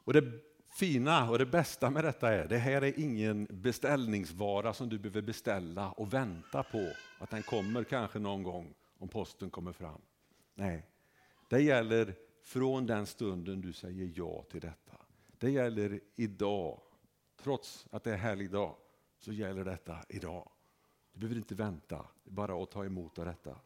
Och 0.03 0.13
det 0.13 0.41
fina 0.79 1.29
och 1.29 1.39
det 1.39 1.46
bästa 1.46 1.89
med 1.89 2.03
detta 2.03 2.34
är, 2.34 2.48
det 2.48 2.57
här 2.57 2.81
är 2.81 3.00
ingen 3.00 3.48
beställningsvara 3.50 4.74
som 4.74 4.89
du 4.89 5.00
behöver 5.00 5.22
beställa 5.22 5.91
och 5.91 6.13
vänta 6.13 6.63
på 6.63 6.91
att 7.19 7.29
den 7.29 7.43
kommer 7.43 7.84
kanske 7.84 8.19
någon 8.19 8.43
gång 8.43 8.74
om 8.97 9.07
posten 9.07 9.49
kommer 9.49 9.71
fram. 9.71 10.01
Nej, 10.55 10.89
det 11.49 11.61
gäller 11.61 12.15
från 12.41 12.85
den 12.85 13.05
stunden 13.05 13.61
du 13.61 13.73
säger 13.73 14.11
ja 14.15 14.43
till 14.43 14.61
detta. 14.61 14.97
Det 15.37 15.51
gäller 15.51 15.99
idag. 16.15 16.81
Trots 17.43 17.87
att 17.91 18.03
det 18.03 18.11
är 18.11 18.17
helgdag 18.17 18.75
så 19.19 19.33
gäller 19.33 19.65
detta 19.65 19.97
idag. 20.09 20.49
Du 21.13 21.19
behöver 21.19 21.37
inte 21.37 21.55
vänta, 21.55 22.05
bara 22.23 22.63
att 22.63 22.71
ta 22.71 22.85
emot 22.85 23.19
av 23.19 23.25
detta. 23.25 23.59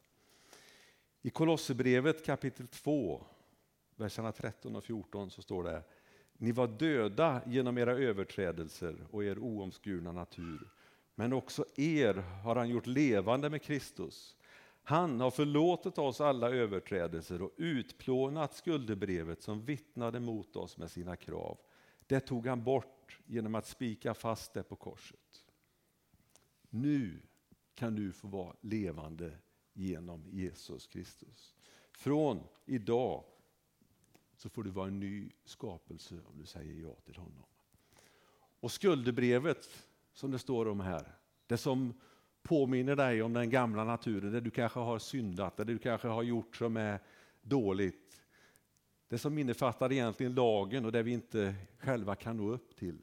I 1.21 1.29
Kolosserbrevet 1.29 2.25
kapitel 2.25 2.67
2, 2.67 3.25
verserna 3.95 4.31
13 4.31 4.75
och 4.75 4.83
14 4.83 5.31
så 5.31 5.41
står 5.41 5.63
det 5.63 5.83
Ni 6.33 6.51
var 6.51 6.67
döda 6.67 7.41
genom 7.45 7.77
era 7.77 7.91
överträdelser 7.91 9.05
och 9.11 9.23
er 9.23 9.39
oomskurna 9.39 10.11
natur. 10.11 10.69
Men 11.15 11.33
också 11.33 11.65
er 11.75 12.13
har 12.13 12.55
han 12.55 12.69
gjort 12.69 12.87
levande 12.87 13.49
med 13.49 13.61
Kristus. 13.61 14.35
Han 14.83 15.19
har 15.19 15.31
förlåtit 15.31 15.97
oss 15.97 16.21
alla 16.21 16.49
överträdelser 16.49 17.41
och 17.41 17.53
utplånat 17.57 18.53
skuldebrevet 18.53 19.41
som 19.41 19.65
vittnade 19.65 20.19
mot 20.19 20.55
oss 20.55 20.77
med 20.77 20.91
sina 20.91 21.15
krav. 21.15 21.57
Det 22.07 22.19
tog 22.19 22.47
han 22.47 22.63
bort 22.63 23.19
genom 23.25 23.55
att 23.55 23.67
spika 23.67 24.13
fast 24.13 24.53
det 24.53 24.63
på 24.63 24.75
korset. 24.75 25.45
Nu 26.69 27.21
kan 27.75 27.95
du 27.95 28.11
få 28.11 28.27
vara 28.27 28.55
levande 28.61 29.37
genom 29.73 30.29
Jesus 30.29 30.87
Kristus. 30.87 31.55
Från 31.91 32.43
idag 32.65 33.23
så 34.35 34.49
får 34.49 34.63
du 34.63 34.69
vara 34.69 34.87
en 34.87 34.99
ny 34.99 35.31
skapelse 35.45 36.15
om 36.25 36.37
du 36.37 36.45
säger 36.45 36.81
ja 36.81 36.95
till 37.05 37.15
honom. 37.15 37.45
Och 38.59 38.71
skuldebrevet 38.71 39.69
som 40.13 40.31
det 40.31 40.39
står 40.39 40.67
om 40.67 40.79
här, 40.79 41.15
det 41.47 41.57
som 41.57 41.93
påminner 42.43 42.95
dig 42.95 43.21
om 43.21 43.33
den 43.33 43.49
gamla 43.49 43.83
naturen, 43.83 44.31
där 44.31 44.41
du 44.41 44.49
kanske 44.49 44.79
har 44.79 44.99
syndat, 44.99 45.57
där 45.57 45.65
du 45.65 45.77
kanske 45.77 46.07
har 46.07 46.23
gjort 46.23 46.55
som 46.55 46.77
är 46.77 46.99
dåligt. 47.41 48.21
Det 49.07 49.17
som 49.17 49.37
innefattar 49.37 49.91
egentligen 49.91 50.33
lagen 50.33 50.85
och 50.85 50.91
det 50.91 51.03
vi 51.03 51.11
inte 51.11 51.55
själva 51.79 52.15
kan 52.15 52.37
nå 52.37 52.49
upp 52.51 52.75
till. 52.75 53.01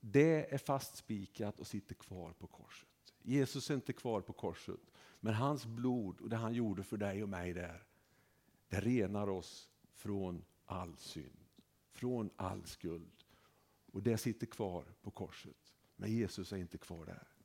Det 0.00 0.54
är 0.54 0.58
fastspikat 0.58 1.60
och 1.60 1.66
sitter 1.66 1.94
kvar 1.94 2.32
på 2.32 2.46
korset. 2.46 2.88
Jesus 3.22 3.70
är 3.70 3.74
inte 3.74 3.92
kvar 3.92 4.20
på 4.20 4.32
korset, 4.32 4.80
men 5.20 5.34
hans 5.34 5.66
blod 5.66 6.20
och 6.20 6.28
det 6.28 6.36
han 6.36 6.54
gjorde 6.54 6.82
för 6.82 6.96
dig 6.96 7.22
och 7.22 7.28
mig 7.28 7.52
där, 7.52 7.82
det 8.68 8.80
renar 8.80 9.28
oss 9.28 9.68
från 9.94 10.44
all 10.64 10.96
synd, 10.96 11.44
från 11.92 12.30
all 12.36 12.64
skuld. 12.64 13.24
Och 13.92 14.02
det 14.02 14.18
sitter 14.18 14.46
kvar 14.46 14.84
på 15.02 15.10
korset, 15.10 15.74
men 15.96 16.12
Jesus 16.12 16.52
är 16.52 16.56
inte 16.56 16.78
kvar 16.78 17.06
där. 17.06 17.37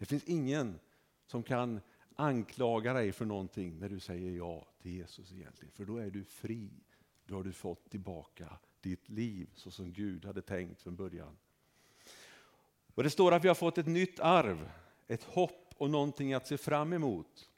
Det 0.00 0.06
finns 0.06 0.24
ingen 0.24 0.80
som 1.26 1.42
kan 1.42 1.80
anklaga 2.16 2.92
dig 2.92 3.12
för 3.12 3.24
någonting 3.24 3.78
när 3.78 3.88
du 3.88 4.00
säger 4.00 4.30
ja 4.30 4.66
till 4.82 4.90
Jesus 4.92 5.32
egentligen, 5.32 5.72
för 5.72 5.84
då 5.84 5.96
är 5.96 6.10
du 6.10 6.24
fri. 6.24 6.70
Då 7.24 7.34
har 7.34 7.44
du 7.44 7.52
fått 7.52 7.90
tillbaka 7.90 8.58
ditt 8.80 9.08
liv 9.08 9.50
så 9.54 9.70
som 9.70 9.92
Gud 9.92 10.24
hade 10.24 10.42
tänkt 10.42 10.82
från 10.82 10.96
början. 10.96 11.36
Och 12.94 13.02
Det 13.02 13.10
står 13.10 13.32
att 13.32 13.44
vi 13.44 13.48
har 13.48 13.54
fått 13.54 13.78
ett 13.78 13.86
nytt 13.86 14.20
arv 14.20 14.70
ett 15.10 15.24
hopp 15.24 15.74
och 15.76 15.90
någonting 15.90 16.32
att 16.32 16.46
se 16.46 16.58
fram 16.58 16.92
emot. 16.92 17.50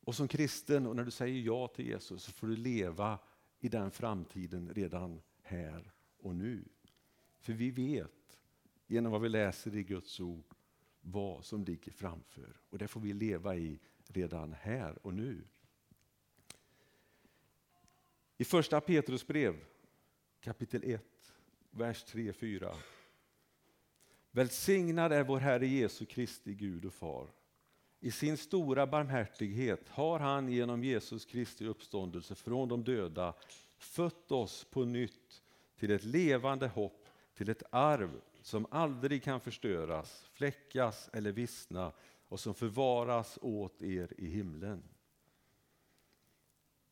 Och 0.00 0.14
som 0.14 0.28
kristen, 0.28 0.86
och 0.86 0.96
när 0.96 1.04
du 1.04 1.10
säger 1.10 1.40
ja 1.40 1.68
till 1.68 1.86
Jesus, 1.86 2.22
så 2.22 2.32
får 2.32 2.46
du 2.46 2.56
leva 2.56 3.18
i 3.60 3.68
den 3.68 3.90
framtiden 3.90 4.74
redan 4.74 5.22
här 5.42 5.92
och 6.18 6.34
nu. 6.34 6.64
För 7.40 7.52
vi 7.52 7.70
vet, 7.70 8.25
genom 8.86 9.12
vad 9.12 9.20
vi 9.20 9.28
läser 9.28 9.76
i 9.76 9.82
Guds 9.82 10.20
ord, 10.20 10.54
vad 11.00 11.44
som 11.44 11.64
ligger 11.64 11.92
framför. 11.92 12.56
Och 12.70 12.78
det 12.78 12.88
får 12.88 13.00
vi 13.00 13.12
leva 13.12 13.56
i 13.56 13.78
redan 14.06 14.52
här 14.52 15.06
och 15.06 15.14
nu. 15.14 15.44
I 18.36 18.44
första 18.44 18.80
Petrus 18.80 19.26
brev, 19.26 19.64
kapitel 20.40 20.82
1, 20.84 21.02
vers 21.70 22.04
3-4 22.04 22.76
Välsignad 24.36 25.12
är 25.12 25.24
vår 25.24 25.38
Herre 25.38 25.66
Jesu 25.66 26.04
Kristi 26.04 26.54
Gud 26.54 26.84
och 26.84 26.94
Far. 26.94 27.28
I 28.00 28.10
sin 28.10 28.36
stora 28.36 28.86
barmhärtighet 28.86 29.88
har 29.88 30.18
han 30.18 30.48
genom 30.48 30.84
Jesus 30.84 31.24
Kristi 31.24 31.66
uppståndelse 31.66 32.34
från 32.34 32.68
de 32.68 32.84
döda 32.84 33.34
fött 33.78 34.32
oss 34.32 34.64
på 34.64 34.84
nytt 34.84 35.42
till 35.76 35.90
ett 35.90 36.04
levande 36.04 36.68
hopp, 36.68 37.08
till 37.34 37.48
ett 37.48 37.62
arv 37.70 38.20
som 38.46 38.66
aldrig 38.70 39.22
kan 39.22 39.40
förstöras, 39.40 40.24
fläckas 40.32 41.10
eller 41.12 41.32
vissna 41.32 41.92
och 42.28 42.40
som 42.40 42.54
förvaras 42.54 43.38
åt 43.42 43.82
er 43.82 44.12
i 44.18 44.26
himlen. 44.26 44.82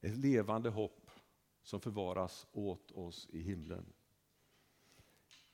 Ett 0.01 0.17
levande 0.17 0.71
hopp 0.71 1.11
som 1.63 1.81
förvaras 1.81 2.47
åt 2.53 2.93
oss 2.93 3.29
i 3.31 3.41
himlen. 3.43 3.85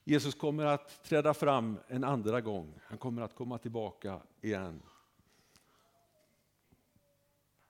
Jesus 0.05 0.35
kommer 0.35 0.65
att 0.65 1.05
träda 1.05 1.35
fram 1.35 1.79
en 1.89 2.05
andra 2.05 2.41
gång. 2.41 2.81
Han 2.85 2.99
kommer 2.99 3.23
att 3.23 3.35
komma 3.35 3.59
tillbaka 3.59 4.23
igen. 4.41 4.83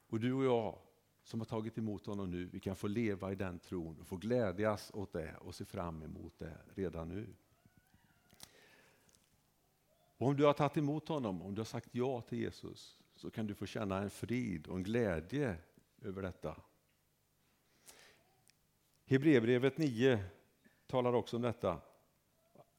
Och 0.09 0.21
du 0.21 0.33
och 0.33 0.45
jag 0.45 0.79
som 1.23 1.41
har 1.41 1.47
tagit 1.47 1.79
emot 1.79 2.07
honom 2.07 2.31
nu, 2.31 2.45
vi 2.45 2.61
kan 2.61 2.77
få 2.77 2.89
leva 2.89 3.33
i 3.33 3.35
den 3.35 3.59
tron 3.59 4.01
och 4.01 4.07
få 4.07 4.17
glädjas 4.17 4.91
åt 4.95 5.13
det 5.13 5.37
och 5.37 5.55
se 5.55 5.65
fram 5.65 6.03
emot 6.03 6.39
det 6.39 6.57
redan 6.75 7.09
nu. 7.09 7.35
Och 10.21 10.27
om 10.27 10.37
du 10.37 10.45
har 10.45 10.53
tagit 10.53 10.77
emot 10.77 11.09
honom, 11.09 11.43
om 11.43 11.55
du 11.55 11.61
har 11.61 11.67
sagt 11.67 11.89
ja 11.93 12.21
till 12.21 12.39
Jesus, 12.39 12.99
så 13.15 13.31
kan 13.31 13.47
du 13.47 13.55
få 13.55 13.67
känna 13.67 13.99
en 13.99 14.11
frid 14.11 14.67
och 14.67 14.77
en 14.77 14.83
glädje 14.83 15.57
över 16.03 16.23
detta. 16.23 16.57
Hebreerbrevet 19.07 19.79
9 19.79 20.25
talar 20.87 21.13
också 21.13 21.37
om 21.37 21.43
detta. 21.43 21.81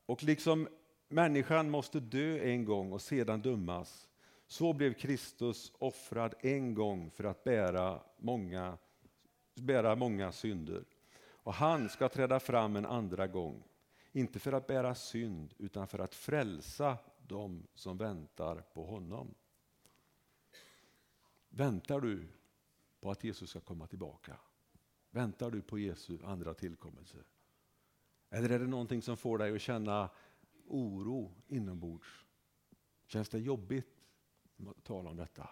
Och 0.06 0.24
liksom 0.24 0.68
människan 1.08 1.70
måste 1.70 2.00
dö 2.00 2.40
en 2.40 2.66
gång 2.66 2.92
och 2.92 3.02
sedan 3.02 3.42
dömas, 3.42 4.10
så 4.48 4.74
blev 4.74 4.94
Kristus 4.94 5.72
offrad 5.78 6.34
en 6.40 6.74
gång 6.74 7.12
för 7.12 7.24
att 7.24 7.44
bära 7.44 8.02
många, 8.18 8.78
bära 9.56 9.96
många 9.96 10.32
synder. 10.32 10.84
Och 11.24 11.54
han 11.54 11.90
ska 11.90 12.10
träda 12.10 12.40
fram 12.40 12.76
en 12.76 12.86
andra 12.86 13.28
gång, 13.28 13.64
inte 14.12 14.40
för 14.40 14.54
att 14.54 14.68
bära 14.68 14.96
synd, 14.96 15.54
utan 15.58 15.88
för 15.88 16.00
att 16.00 16.16
frälsa 16.16 16.98
dem 17.32 17.68
som 17.74 17.98
väntar 17.98 18.62
på 18.62 18.86
honom. 18.86 19.36
Väntar 21.50 22.02
du 22.02 22.28
på 23.00 23.12
att 23.12 23.24
Jesus 23.24 23.50
ska 23.50 23.60
komma 23.60 23.88
tillbaka? 23.88 24.40
Väntar 25.12 25.52
du 25.52 25.62
på 25.62 25.80
Jesu 25.80 26.20
andra 26.24 26.54
tillkommelse? 26.54 27.18
Eller 28.30 28.50
är 28.50 28.60
det 28.60 28.68
någonting 28.68 29.02
som 29.02 29.18
får 29.18 29.38
dig 29.38 29.56
att 29.56 29.62
känna 29.62 30.10
oro 30.68 31.34
inombords? 31.48 32.26
Känns 33.06 33.30
det 33.30 33.40
jobbigt 33.40 34.06
att 34.68 34.84
tala 34.84 35.10
om 35.10 35.18
detta? 35.18 35.50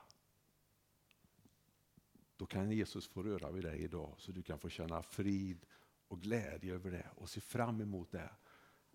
Då 2.35 2.45
kan 2.45 2.71
Jesus 2.71 3.07
få 3.07 3.23
röra 3.23 3.51
vid 3.51 3.63
dig 3.63 3.79
idag 3.79 4.15
så 4.17 4.31
du 4.31 4.43
kan 4.43 4.59
få 4.59 4.69
känna 4.69 5.03
frid 5.03 5.65
och 6.07 6.21
glädje 6.21 6.73
över 6.73 6.91
det 6.91 7.09
och 7.15 7.29
se 7.29 7.41
fram 7.41 7.81
emot 7.81 8.11
det. 8.11 8.31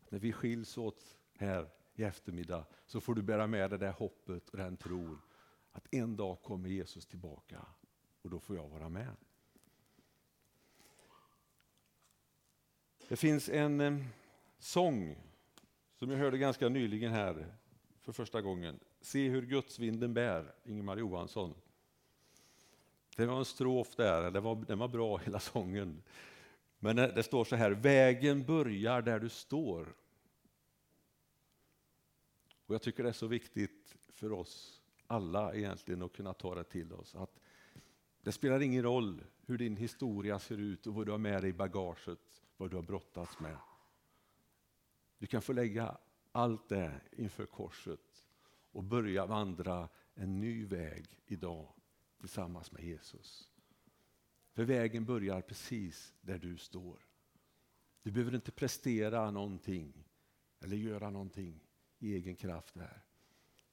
När 0.09 0.19
vi 0.19 0.33
skiljs 0.33 0.79
åt 0.79 1.19
här 1.35 1.71
i 1.95 2.03
eftermiddag 2.03 2.67
så 2.87 3.01
får 3.01 3.15
du 3.15 3.23
bära 3.23 3.47
med 3.47 3.71
dig 3.71 3.79
det 3.79 3.91
hoppet 3.91 4.49
och 4.49 4.57
den 4.57 4.77
tron 4.77 5.21
att 5.73 5.95
en 5.95 6.17
dag 6.17 6.43
kommer 6.43 6.69
Jesus 6.69 7.07
tillbaka 7.07 7.67
och 8.23 8.31
då 8.31 8.41
får 8.41 8.57
jag 8.57 8.69
vara 8.69 8.89
med. 8.89 9.17
Det 13.09 13.17
finns 13.17 13.49
en 13.49 13.81
eh, 13.81 14.05
sång 14.59 15.17
som 15.95 16.11
jag 16.11 16.19
hörde 16.19 16.39
ganska 16.39 16.69
nyligen 16.69 17.13
här 17.13 17.55
för 18.01 18.13
första 18.13 18.41
gången. 18.41 18.81
Se 19.01 19.29
hur 19.29 19.43
gudsvinden 19.43 20.15
bär, 20.15 20.55
Ingemar 20.65 20.97
Johansson. 20.97 21.55
Det 23.17 23.27
var 23.27 23.39
en 23.39 23.45
strof 23.45 23.97
där, 23.97 24.31
det 24.31 24.41
var, 24.41 24.57
den 24.57 24.79
var 24.79 24.89
bra 24.89 25.17
hela 25.17 25.41
sången. 25.41 26.03
Men 26.79 26.97
det 26.97 27.23
står 27.23 27.45
så 27.45 27.57
här, 27.57 27.71
vägen 27.71 28.45
börjar 28.45 29.03
där 29.03 29.19
du 29.19 29.29
står. 29.29 29.95
Och 32.67 32.75
Jag 32.75 32.83
tycker 32.83 33.03
det 33.03 33.09
är 33.09 33.13
så 33.13 33.27
viktigt 33.27 33.97
för 34.13 34.33
oss 34.33 34.83
alla 35.07 35.55
egentligen 35.55 36.03
att 36.03 36.13
kunna 36.13 36.33
ta 36.35 36.55
det 36.55 36.65
till 36.65 36.93
oss. 36.93 37.15
Att 37.15 37.41
det 38.21 38.33
spelar 38.33 38.61
ingen 38.61 38.83
roll 38.83 39.25
hur 39.47 39.59
din 39.59 39.77
historia 39.77 40.39
ser 40.39 40.59
ut 40.59 40.87
och 40.87 40.95
vad 40.95 41.07
du 41.07 41.11
har 41.11 41.19
med 41.19 41.43
dig 41.43 41.51
i 41.51 41.53
bagaget, 41.53 42.43
vad 42.57 42.71
du 42.71 42.77
har 42.77 42.83
brottats 42.83 43.41
med. 43.41 43.57
Du 45.19 45.27
kan 45.27 45.43
få 45.43 45.53
lägga 45.53 45.99
allt 46.33 46.69
det 46.69 47.01
inför 47.13 47.47
korset 47.47 48.27
och 48.73 48.85
börja 48.85 49.27
vandra 49.27 49.89
en 50.15 50.41
ny 50.41 50.65
väg 50.65 51.07
idag 51.27 51.73
tillsammans 52.21 52.73
med 52.73 52.85
Jesus. 52.85 53.51
För 54.53 54.65
vägen 54.65 55.05
börjar 55.05 55.41
precis 55.41 56.15
där 56.21 56.39
du 56.39 56.59
står. 56.59 57.07
Du 58.03 58.11
behöver 58.11 58.35
inte 58.35 58.53
prestera 58.53 59.31
någonting 59.31 60.05
eller 60.61 60.77
göra 60.77 61.11
någonting 61.11 61.61
i 62.05 62.15
egen 62.15 62.37
kraft 62.37 62.75
där. 62.75 63.03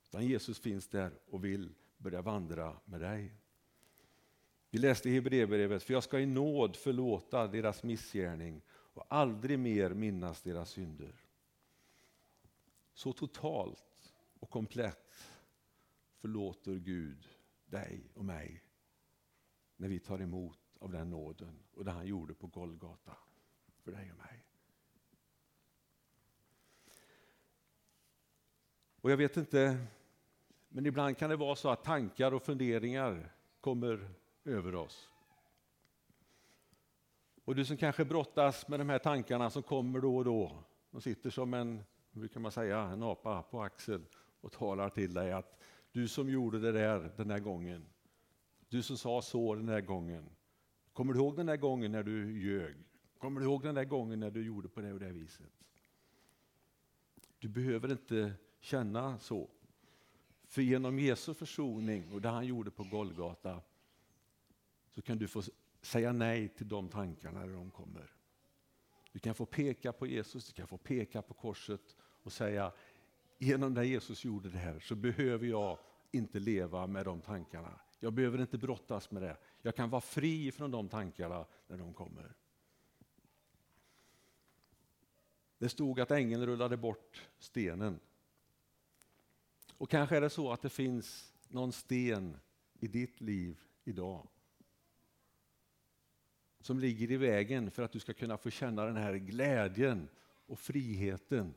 Utan 0.03 0.25
Jesus 0.25 0.59
finns 0.59 0.87
där 0.87 1.19
och 1.29 1.45
vill 1.45 1.73
börja 1.97 2.21
vandra 2.21 2.79
med 2.85 3.01
dig. 3.01 3.33
Vi 4.69 4.79
läste 4.79 5.09
i 5.09 5.13
Hebreerbrevet, 5.13 5.83
för 5.83 5.93
jag 5.93 6.03
ska 6.03 6.19
i 6.19 6.25
nåd 6.25 6.75
förlåta 6.75 7.47
deras 7.47 7.83
missgärning 7.83 8.61
och 8.69 9.05
aldrig 9.09 9.59
mer 9.59 9.89
minnas 9.93 10.41
deras 10.41 10.69
synder. 10.69 11.23
Så 12.93 13.13
totalt 13.13 14.13
och 14.39 14.49
komplett 14.49 15.31
förlåter 16.15 16.75
Gud 16.75 17.27
dig 17.65 18.11
och 18.13 18.25
mig 18.25 18.63
när 19.75 19.87
vi 19.87 19.99
tar 19.99 20.21
emot 20.21 20.59
av 20.79 20.91
den 20.91 21.09
nåden 21.09 21.63
och 21.73 21.85
det 21.85 21.91
han 21.91 22.07
gjorde 22.07 22.33
på 22.33 22.47
Golgata 22.47 23.17
för 23.79 23.91
dig 23.91 24.11
och 24.11 24.17
mig. 24.17 24.45
Och 29.01 29.11
jag 29.11 29.17
vet 29.17 29.37
inte, 29.37 29.77
men 30.69 30.85
ibland 30.85 31.17
kan 31.17 31.29
det 31.29 31.35
vara 31.35 31.55
så 31.55 31.69
att 31.69 31.83
tankar 31.83 32.33
och 32.33 32.43
funderingar 32.43 33.33
kommer 33.61 34.09
över 34.45 34.75
oss. 34.75 35.09
Och 37.45 37.55
du 37.55 37.65
som 37.65 37.77
kanske 37.77 38.05
brottas 38.05 38.67
med 38.67 38.79
de 38.79 38.89
här 38.89 38.99
tankarna 38.99 39.49
som 39.49 39.63
kommer 39.63 39.99
då 39.99 40.17
och 40.17 40.25
då, 40.25 40.63
de 40.91 41.01
sitter 41.01 41.29
som 41.29 41.53
en, 41.53 41.83
hur 42.11 42.27
kan 42.27 42.41
man 42.41 42.51
säga, 42.51 42.79
en 42.79 43.03
apa 43.03 43.43
på 43.43 43.61
axeln 43.61 44.05
och 44.41 44.51
talar 44.51 44.89
till 44.89 45.13
dig 45.13 45.31
att 45.31 45.59
du 45.91 46.07
som 46.07 46.29
gjorde 46.29 46.59
det 46.59 46.71
där 46.71 47.11
den 47.17 47.27
där 47.27 47.39
gången, 47.39 47.85
du 48.69 48.83
som 48.83 48.97
sa 48.97 49.21
så 49.21 49.55
den 49.55 49.65
där 49.65 49.81
gången, 49.81 50.29
kommer 50.93 51.13
du 51.13 51.19
ihåg 51.19 51.35
den 51.37 51.45
där 51.45 51.57
gången 51.57 51.91
när 51.91 52.03
du 52.03 52.39
ljög? 52.39 52.75
Kommer 53.17 53.39
du 53.39 53.45
ihåg 53.45 53.63
den 53.63 53.75
där 53.75 53.85
gången 53.85 54.19
när 54.19 54.31
du 54.31 54.45
gjorde 54.45 54.69
på 54.69 54.81
det 54.81 54.93
och 54.93 54.99
det 54.99 55.11
viset? 55.11 55.51
Du 57.39 57.47
behöver 57.47 57.91
inte 57.91 58.33
känna 58.61 59.19
så. 59.19 59.49
För 60.43 60.61
genom 60.61 60.99
Jesu 60.99 61.33
försoning 61.33 62.11
och 62.11 62.21
det 62.21 62.29
han 62.29 62.45
gjorde 62.45 62.71
på 62.71 62.83
Golgata 62.83 63.61
så 64.89 65.01
kan 65.01 65.17
du 65.17 65.27
få 65.27 65.43
säga 65.81 66.11
nej 66.11 66.47
till 66.47 66.67
de 66.67 66.89
tankarna 66.89 67.39
när 67.39 67.53
de 67.53 67.71
kommer. 67.71 68.13
Du 69.11 69.19
kan 69.19 69.35
få 69.35 69.45
peka 69.45 69.91
på 69.91 70.07
Jesus, 70.07 70.47
du 70.47 70.53
kan 70.53 70.67
få 70.67 70.77
peka 70.77 71.21
på 71.21 71.33
korset 71.33 71.95
och 72.23 72.33
säga 72.33 72.71
genom 73.37 73.73
det 73.73 73.85
Jesus 73.85 74.25
gjorde 74.25 74.49
det 74.49 74.57
här 74.57 74.79
så 74.79 74.95
behöver 74.95 75.47
jag 75.47 75.77
inte 76.11 76.39
leva 76.39 76.87
med 76.87 77.05
de 77.05 77.21
tankarna. 77.21 77.79
Jag 77.99 78.13
behöver 78.13 78.41
inte 78.41 78.57
brottas 78.57 79.11
med 79.11 79.21
det. 79.21 79.37
Jag 79.61 79.75
kan 79.75 79.89
vara 79.89 80.01
fri 80.01 80.51
från 80.51 80.71
de 80.71 80.89
tankarna 80.89 81.45
när 81.67 81.77
de 81.77 81.93
kommer. 81.93 82.33
Det 85.57 85.69
stod 85.69 85.99
att 85.99 86.11
ängeln 86.11 86.45
rullade 86.45 86.77
bort 86.77 87.29
stenen. 87.39 87.99
Och 89.81 89.89
kanske 89.89 90.17
är 90.17 90.21
det 90.21 90.29
så 90.29 90.51
att 90.51 90.61
det 90.61 90.69
finns 90.69 91.33
någon 91.47 91.71
sten 91.71 92.37
i 92.79 92.87
ditt 92.87 93.21
liv 93.21 93.59
idag 93.83 94.27
som 96.59 96.79
ligger 96.79 97.11
i 97.11 97.17
vägen 97.17 97.71
för 97.71 97.83
att 97.83 97.91
du 97.91 97.99
ska 97.99 98.13
kunna 98.13 98.37
få 98.37 98.49
känna 98.49 98.85
den 98.85 98.97
här 98.97 99.15
glädjen 99.15 100.09
och 100.23 100.59
friheten 100.59 101.53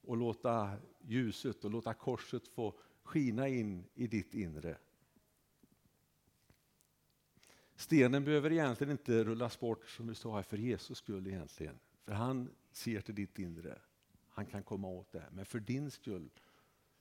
och 0.00 0.16
låta 0.16 0.76
ljuset 1.00 1.64
och 1.64 1.70
låta 1.70 1.94
korset 1.94 2.48
få 2.48 2.78
skina 3.02 3.48
in 3.48 3.84
i 3.94 4.06
ditt 4.06 4.34
inre. 4.34 4.78
Stenen 7.76 8.24
behöver 8.24 8.52
egentligen 8.52 8.90
inte 8.90 9.24
rullas 9.24 9.60
bort 9.60 9.88
som 9.88 10.08
vi 10.08 10.14
sa 10.14 10.36
här 10.36 10.42
för 10.42 10.56
Jesus 10.56 10.98
skull 10.98 11.26
egentligen. 11.26 11.78
För 12.04 12.12
han 12.12 12.50
ser 12.72 13.00
till 13.00 13.14
ditt 13.14 13.38
inre. 13.38 13.78
Han 14.28 14.46
kan 14.46 14.62
komma 14.62 14.88
åt 14.88 15.12
det. 15.12 15.28
Men 15.32 15.46
för 15.46 15.60
din 15.60 15.90
skull, 15.90 16.30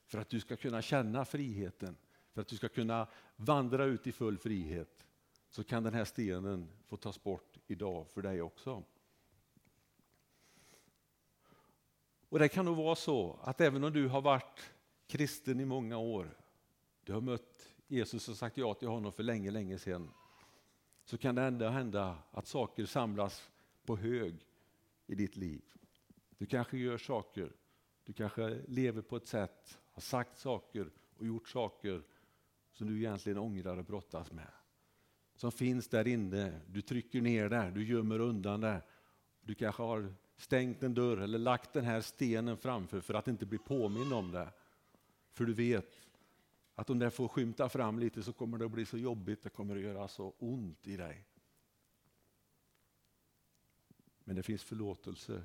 för 0.07 0.17
att 0.17 0.29
du 0.29 0.39
ska 0.39 0.55
kunna 0.55 0.81
känna 0.81 1.25
friheten, 1.25 1.97
för 2.33 2.41
att 2.41 2.47
du 2.47 2.55
ska 2.55 2.69
kunna 2.69 3.07
vandra 3.35 3.85
ut 3.85 4.07
i 4.07 4.11
full 4.11 4.37
frihet, 4.37 5.05
så 5.49 5.63
kan 5.63 5.83
den 5.83 5.93
här 5.93 6.05
stenen 6.05 6.69
få 6.87 6.97
tas 6.97 7.23
bort 7.23 7.57
idag 7.67 8.07
för 8.13 8.21
dig 8.21 8.41
också. 8.41 8.83
Och 12.29 12.39
Det 12.39 12.49
kan 12.49 12.65
nog 12.65 12.77
vara 12.77 12.95
så 12.95 13.39
att 13.43 13.61
även 13.61 13.83
om 13.83 13.93
du 13.93 14.07
har 14.07 14.21
varit 14.21 14.71
kristen 15.07 15.59
i 15.59 15.65
många 15.65 15.97
år, 15.97 16.37
du 17.03 17.13
har 17.13 17.21
mött 17.21 17.75
Jesus 17.87 18.29
och 18.29 18.37
sagt 18.37 18.57
ja 18.57 18.73
till 18.73 18.87
honom 18.87 19.11
för 19.11 19.23
länge, 19.23 19.51
länge 19.51 19.79
sedan, 19.79 20.09
så 21.03 21.17
kan 21.17 21.35
det 21.35 21.41
ändå 21.41 21.67
hända 21.67 22.17
att 22.31 22.47
saker 22.47 22.85
samlas 22.85 23.49
på 23.85 23.97
hög 23.97 24.45
i 25.05 25.15
ditt 25.15 25.35
liv. 25.35 25.61
Du 26.37 26.45
kanske 26.45 26.77
gör 26.77 26.97
saker, 26.97 27.51
du 28.03 28.13
kanske 28.13 28.61
lever 28.67 29.01
på 29.01 29.17
ett 29.17 29.27
sätt, 29.27 29.79
har 29.97 30.01
sagt 30.01 30.37
saker 30.37 30.89
och 31.17 31.25
gjort 31.25 31.49
saker 31.49 32.03
som 32.71 32.87
du 32.87 32.97
egentligen 32.97 33.37
ångrar 33.37 33.77
och 33.77 33.85
brottas 33.85 34.31
med 34.31 34.51
som 35.37 35.51
finns 35.51 35.87
där 35.87 36.07
inne. 36.07 36.61
Du 36.67 36.81
trycker 36.81 37.21
ner 37.21 37.49
det, 37.49 37.71
du 37.75 37.85
gömmer 37.85 38.19
undan 38.19 38.61
det. 38.61 38.81
Du 39.41 39.55
kanske 39.55 39.83
har 39.83 40.13
stängt 40.37 40.83
en 40.83 40.93
dörr 40.93 41.17
eller 41.17 41.39
lagt 41.39 41.73
den 41.73 41.85
här 41.85 42.01
stenen 42.01 42.57
framför 42.57 43.01
för 43.01 43.13
att 43.13 43.27
inte 43.27 43.45
bli 43.45 43.57
påminn 43.57 44.13
om 44.13 44.31
det. 44.31 44.49
För 45.31 45.45
du 45.45 45.53
vet 45.53 46.07
att 46.75 46.89
om 46.89 46.99
det 46.99 47.11
får 47.11 47.27
skymta 47.27 47.69
fram 47.69 47.99
lite 47.99 48.23
så 48.23 48.33
kommer 48.33 48.57
det 48.57 48.65
att 48.65 48.71
bli 48.71 48.85
så 48.85 48.97
jobbigt, 48.97 49.43
det 49.43 49.49
kommer 49.49 49.75
att 49.75 49.81
göra 49.81 50.07
så 50.07 50.33
ont 50.37 50.87
i 50.87 50.97
dig. 50.97 51.25
Men 54.23 54.35
det 54.35 54.43
finns 54.43 54.63
förlåtelse. 54.63 55.43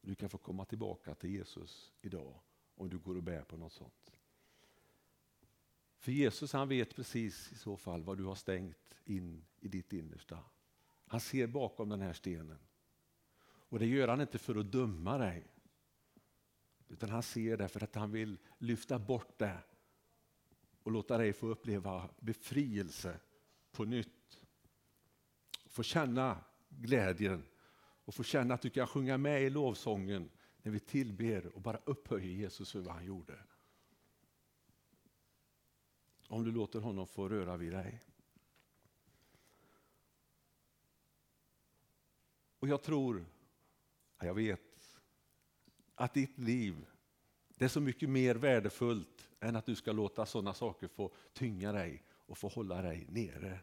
Du 0.00 0.14
kan 0.14 0.30
få 0.30 0.38
komma 0.38 0.64
tillbaka 0.64 1.14
till 1.14 1.30
Jesus 1.30 1.92
idag 2.00 2.34
om 2.80 2.88
du 2.88 2.98
går 2.98 3.16
och 3.16 3.22
bär 3.22 3.42
på 3.42 3.56
något 3.56 3.72
sånt. 3.72 4.12
För 5.98 6.12
Jesus 6.12 6.52
han 6.52 6.68
vet 6.68 6.96
precis 6.96 7.52
i 7.52 7.54
så 7.56 7.76
fall 7.76 8.02
vad 8.02 8.18
du 8.18 8.24
har 8.24 8.34
stängt 8.34 9.00
in 9.04 9.44
i 9.60 9.68
ditt 9.68 9.92
innersta. 9.92 10.38
Han 11.06 11.20
ser 11.20 11.46
bakom 11.46 11.88
den 11.88 12.00
här 12.00 12.12
stenen. 12.12 12.58
Och 13.42 13.78
det 13.78 13.86
gör 13.86 14.08
han 14.08 14.20
inte 14.20 14.38
för 14.38 14.54
att 14.54 14.72
döma 14.72 15.18
dig. 15.18 15.46
Utan 16.88 17.10
han 17.10 17.22
ser 17.22 17.56
det 17.56 17.68
för 17.68 17.84
att 17.84 17.94
han 17.94 18.10
vill 18.10 18.38
lyfta 18.58 18.98
bort 18.98 19.38
det 19.38 19.58
och 20.82 20.92
låta 20.92 21.18
dig 21.18 21.32
få 21.32 21.46
uppleva 21.46 22.08
befrielse 22.20 23.20
på 23.72 23.84
nytt. 23.84 24.40
Få 25.66 25.82
känna 25.82 26.44
glädjen 26.68 27.42
och 28.04 28.14
få 28.14 28.22
känna 28.22 28.54
att 28.54 28.62
du 28.62 28.70
kan 28.70 28.86
sjunga 28.86 29.18
med 29.18 29.42
i 29.42 29.50
lovsången 29.50 30.30
när 30.62 30.72
vi 30.72 30.80
tillber 30.80 31.46
och 31.54 31.60
bara 31.60 31.80
upphöjer 31.84 32.30
Jesus 32.30 32.72
för 32.72 32.80
vad 32.80 32.94
han 32.94 33.04
gjorde. 33.04 33.38
Om 36.28 36.44
du 36.44 36.52
låter 36.52 36.80
honom 36.80 37.06
få 37.06 37.28
röra 37.28 37.56
vid 37.56 37.72
dig. 37.72 38.00
Och 42.58 42.68
jag 42.68 42.82
tror, 42.82 43.26
jag 44.18 44.34
vet, 44.34 45.00
att 45.94 46.14
ditt 46.14 46.38
liv 46.38 46.86
det 47.60 47.64
är 47.64 47.68
så 47.68 47.80
mycket 47.80 48.08
mer 48.10 48.34
värdefullt 48.34 49.30
än 49.40 49.56
att 49.56 49.66
du 49.66 49.74
ska 49.74 49.92
låta 49.92 50.26
sådana 50.26 50.54
saker 50.54 50.88
få 50.88 51.12
tynga 51.32 51.72
dig 51.72 52.02
och 52.10 52.38
få 52.38 52.48
hålla 52.48 52.82
dig 52.82 53.06
nere. 53.08 53.60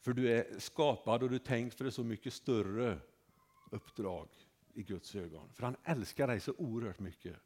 För 0.00 0.12
du 0.12 0.32
är 0.32 0.58
skapad 0.58 1.22
och 1.22 1.30
du 1.30 1.38
tänkt 1.38 1.74
för 1.74 1.84
ett 1.84 1.94
så 1.94 2.04
mycket 2.04 2.32
större 2.32 2.98
uppdrag 3.70 4.28
i 4.74 4.82
Guds 4.82 5.14
ögon. 5.14 5.48
För 5.52 5.62
han 5.62 5.76
älskar 5.84 6.26
dig 6.26 6.40
så 6.40 6.52
oerhört 6.58 6.98
mycket. 6.98 7.36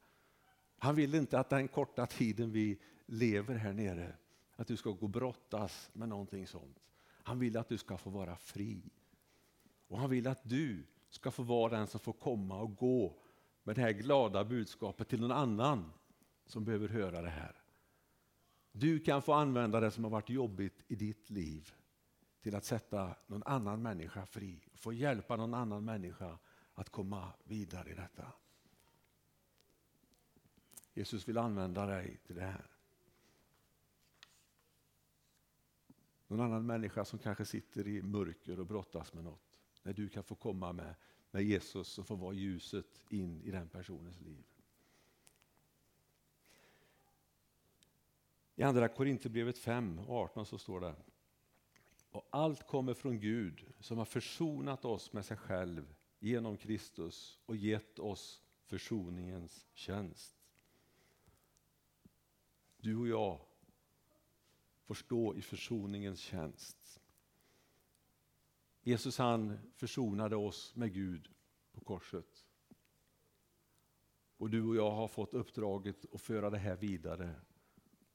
Han 0.78 0.94
vill 0.94 1.14
inte 1.14 1.38
att 1.38 1.50
den 1.50 1.68
korta 1.68 2.06
tiden 2.06 2.52
vi 2.52 2.78
lever 3.06 3.54
här 3.54 3.72
nere, 3.72 4.16
att 4.56 4.66
du 4.66 4.76
ska 4.76 4.90
gå 4.90 5.06
och 5.06 5.10
brottas 5.10 5.90
med 5.92 6.08
någonting 6.08 6.46
sånt. 6.46 6.78
Han 7.22 7.38
vill 7.38 7.56
att 7.56 7.68
du 7.68 7.78
ska 7.78 7.98
få 7.98 8.10
vara 8.10 8.36
fri. 8.36 8.82
Och 9.88 9.98
han 9.98 10.10
vill 10.10 10.26
att 10.26 10.48
du 10.48 10.86
ska 11.10 11.30
få 11.30 11.42
vara 11.42 11.76
den 11.76 11.86
som 11.86 12.00
får 12.00 12.12
komma 12.12 12.60
och 12.60 12.76
gå 12.76 13.22
med 13.62 13.76
det 13.76 13.82
här 13.82 13.92
glada 13.92 14.44
budskapet 14.44 15.08
till 15.08 15.20
någon 15.20 15.32
annan 15.32 15.92
som 16.46 16.64
behöver 16.64 16.88
höra 16.88 17.22
det 17.22 17.30
här. 17.30 17.62
Du 18.72 19.00
kan 19.00 19.22
få 19.22 19.32
använda 19.32 19.80
det 19.80 19.90
som 19.90 20.04
har 20.04 20.10
varit 20.10 20.30
jobbigt 20.30 20.84
i 20.88 20.94
ditt 20.94 21.30
liv 21.30 21.72
till 22.42 22.54
att 22.54 22.64
sätta 22.64 23.14
någon 23.26 23.42
annan 23.42 23.82
människa 23.82 24.26
fri. 24.26 24.64
Få 24.74 24.92
hjälpa 24.92 25.36
någon 25.36 25.54
annan 25.54 25.84
människa 25.84 26.38
att 26.78 26.90
komma 26.90 27.32
vidare 27.44 27.90
i 27.90 27.94
detta. 27.94 28.32
Jesus 30.94 31.28
vill 31.28 31.38
använda 31.38 31.86
dig 31.86 32.16
till 32.26 32.34
det 32.34 32.44
här. 32.44 32.66
Någon 36.26 36.40
annan 36.40 36.66
människa 36.66 37.04
som 37.04 37.18
kanske 37.18 37.44
sitter 37.44 37.88
i 37.88 38.02
mörker 38.02 38.60
och 38.60 38.66
brottas 38.66 39.12
med 39.12 39.24
något. 39.24 39.60
När 39.82 39.92
du 39.92 40.08
kan 40.08 40.24
få 40.24 40.34
komma 40.34 40.72
med, 40.72 40.94
med 41.30 41.42
Jesus 41.42 41.98
och 41.98 42.06
få 42.06 42.14
vara 42.14 42.32
ljuset 42.32 43.00
in 43.08 43.42
i 43.42 43.50
den 43.50 43.68
personens 43.68 44.20
liv. 44.20 44.44
I 48.54 48.62
andra 48.62 48.88
Korinthierbrevet 48.88 49.58
5 49.58 49.98
och 49.98 50.16
18 50.16 50.46
så 50.46 50.58
står 50.58 50.80
det 50.80 50.94
och 52.10 52.28
allt 52.30 52.66
kommer 52.66 52.94
från 52.94 53.20
Gud 53.20 53.66
som 53.80 53.98
har 53.98 54.04
försonat 54.04 54.84
oss 54.84 55.12
med 55.12 55.24
sig 55.24 55.36
själv 55.36 55.94
genom 56.18 56.56
Kristus 56.56 57.38
och 57.46 57.56
gett 57.56 57.98
oss 57.98 58.42
försoningens 58.64 59.66
tjänst. 59.72 60.34
Du 62.76 62.96
och 62.96 63.08
jag 63.08 63.40
får 64.84 64.94
stå 64.94 65.34
i 65.34 65.42
försoningens 65.42 66.20
tjänst. 66.20 67.00
Jesus 68.82 69.18
han 69.18 69.58
försonade 69.74 70.36
oss 70.36 70.76
med 70.76 70.92
Gud 70.92 71.28
på 71.72 71.80
korset. 71.80 72.46
Och 74.36 74.50
du 74.50 74.62
och 74.62 74.76
jag 74.76 74.90
har 74.90 75.08
fått 75.08 75.34
uppdraget 75.34 76.14
att 76.14 76.20
föra 76.20 76.50
det 76.50 76.58
här 76.58 76.76
vidare 76.76 77.34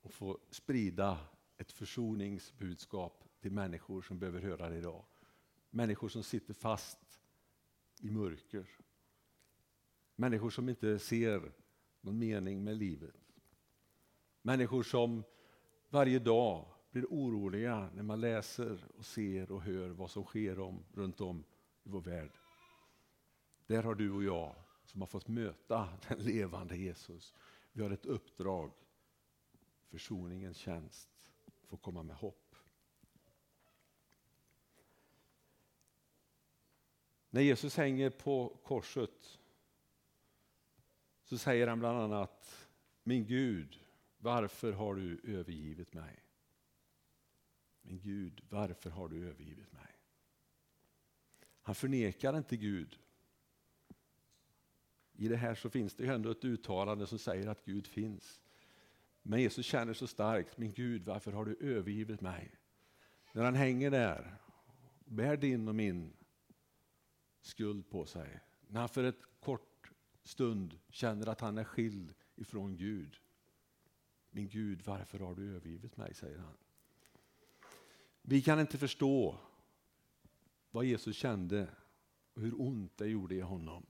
och 0.01 0.13
få 0.13 0.39
sprida 0.49 1.19
ett 1.57 1.71
försoningsbudskap 1.71 3.23
till 3.39 3.51
människor 3.51 4.01
som 4.01 4.19
behöver 4.19 4.41
höra 4.41 4.69
det 4.69 4.77
idag. 4.77 5.05
Människor 5.69 6.09
som 6.09 6.23
sitter 6.23 6.53
fast 6.53 7.22
i 8.03 8.11
mörker. 8.11 8.69
Människor 10.15 10.49
som 10.49 10.69
inte 10.69 10.99
ser 10.99 11.51
någon 12.01 12.19
mening 12.19 12.63
med 12.63 12.77
livet. 12.77 13.15
Människor 14.41 14.83
som 14.83 15.23
varje 15.89 16.19
dag 16.19 16.65
blir 16.91 17.05
oroliga 17.05 17.89
när 17.93 18.03
man 18.03 18.21
läser 18.21 18.85
och 18.97 19.05
ser 19.05 19.51
och 19.51 19.61
hör 19.61 19.89
vad 19.89 20.11
som 20.11 20.23
sker 20.23 20.59
om, 20.59 20.85
runt 20.93 21.21
om 21.21 21.43
i 21.83 21.89
vår 21.89 22.01
värld. 22.01 22.31
Där 23.67 23.83
har 23.83 23.95
du 23.95 24.11
och 24.11 24.23
jag 24.23 24.55
som 24.85 25.01
har 25.01 25.07
fått 25.07 25.27
möta 25.27 25.89
den 26.07 26.19
levande 26.19 26.77
Jesus. 26.77 27.33
Vi 27.71 27.83
har 27.83 27.91
ett 27.91 28.05
uppdrag, 28.05 28.71
försoningens 29.89 30.57
tjänst, 30.57 31.31
få 31.67 31.77
komma 31.77 32.03
med 32.03 32.15
hopp. 32.15 32.42
När 37.33 37.41
Jesus 37.41 37.77
hänger 37.77 38.09
på 38.09 38.57
korset 38.63 39.39
så 41.23 41.37
säger 41.37 41.67
han 41.67 41.79
bland 41.79 41.99
annat 41.99 42.67
Min 43.03 43.25
Gud, 43.25 43.79
varför 44.17 44.71
har 44.71 44.95
du 44.95 45.21
övergivit 45.23 45.93
mig? 45.93 46.23
Min 47.81 47.99
Gud, 47.99 48.41
varför 48.49 48.89
har 48.89 49.07
du 49.07 49.29
övergivit 49.29 49.73
mig? 49.73 49.87
Han 51.61 51.75
förnekar 51.75 52.37
inte 52.37 52.57
Gud. 52.57 52.99
I 55.13 55.27
det 55.27 55.37
här 55.37 55.55
så 55.55 55.69
finns 55.69 55.95
det 55.95 56.05
ändå 56.05 56.31
ett 56.31 56.45
uttalande 56.45 57.07
som 57.07 57.19
säger 57.19 57.47
att 57.47 57.65
Gud 57.65 57.87
finns. 57.87 58.41
Men 59.21 59.41
Jesus 59.41 59.65
känner 59.65 59.93
så 59.93 60.07
starkt, 60.07 60.57
min 60.57 60.73
Gud, 60.73 61.05
varför 61.05 61.31
har 61.31 61.45
du 61.45 61.55
övergivit 61.59 62.21
mig? 62.21 62.51
När 63.33 63.43
han 63.43 63.55
hänger 63.55 63.91
där, 63.91 64.35
bär 65.05 65.37
din 65.37 65.67
och 65.67 65.75
min 65.75 66.13
skuld 67.43 67.89
på 67.89 68.05
sig. 68.05 68.39
När 68.67 68.79
han 68.79 68.89
för 68.89 69.03
ett 69.03 69.21
kort 69.39 69.91
stund 70.23 70.79
känner 70.89 71.27
att 71.27 71.41
han 71.41 71.57
är 71.57 71.63
skild 71.63 72.13
ifrån 72.35 72.77
Gud. 72.77 73.17
Min 74.31 74.47
Gud, 74.47 74.81
varför 74.85 75.19
har 75.19 75.35
du 75.35 75.55
övergivit 75.55 75.97
mig? 75.97 76.13
säger 76.13 76.37
han. 76.37 76.57
Vi 78.21 78.41
kan 78.41 78.59
inte 78.59 78.77
förstå 78.77 79.39
vad 80.71 80.85
Jesus 80.85 81.15
kände 81.15 81.67
och 82.33 82.41
hur 82.41 82.61
ont 82.61 82.97
det 82.97 83.07
gjorde 83.07 83.35
i 83.35 83.41
honom. 83.41 83.85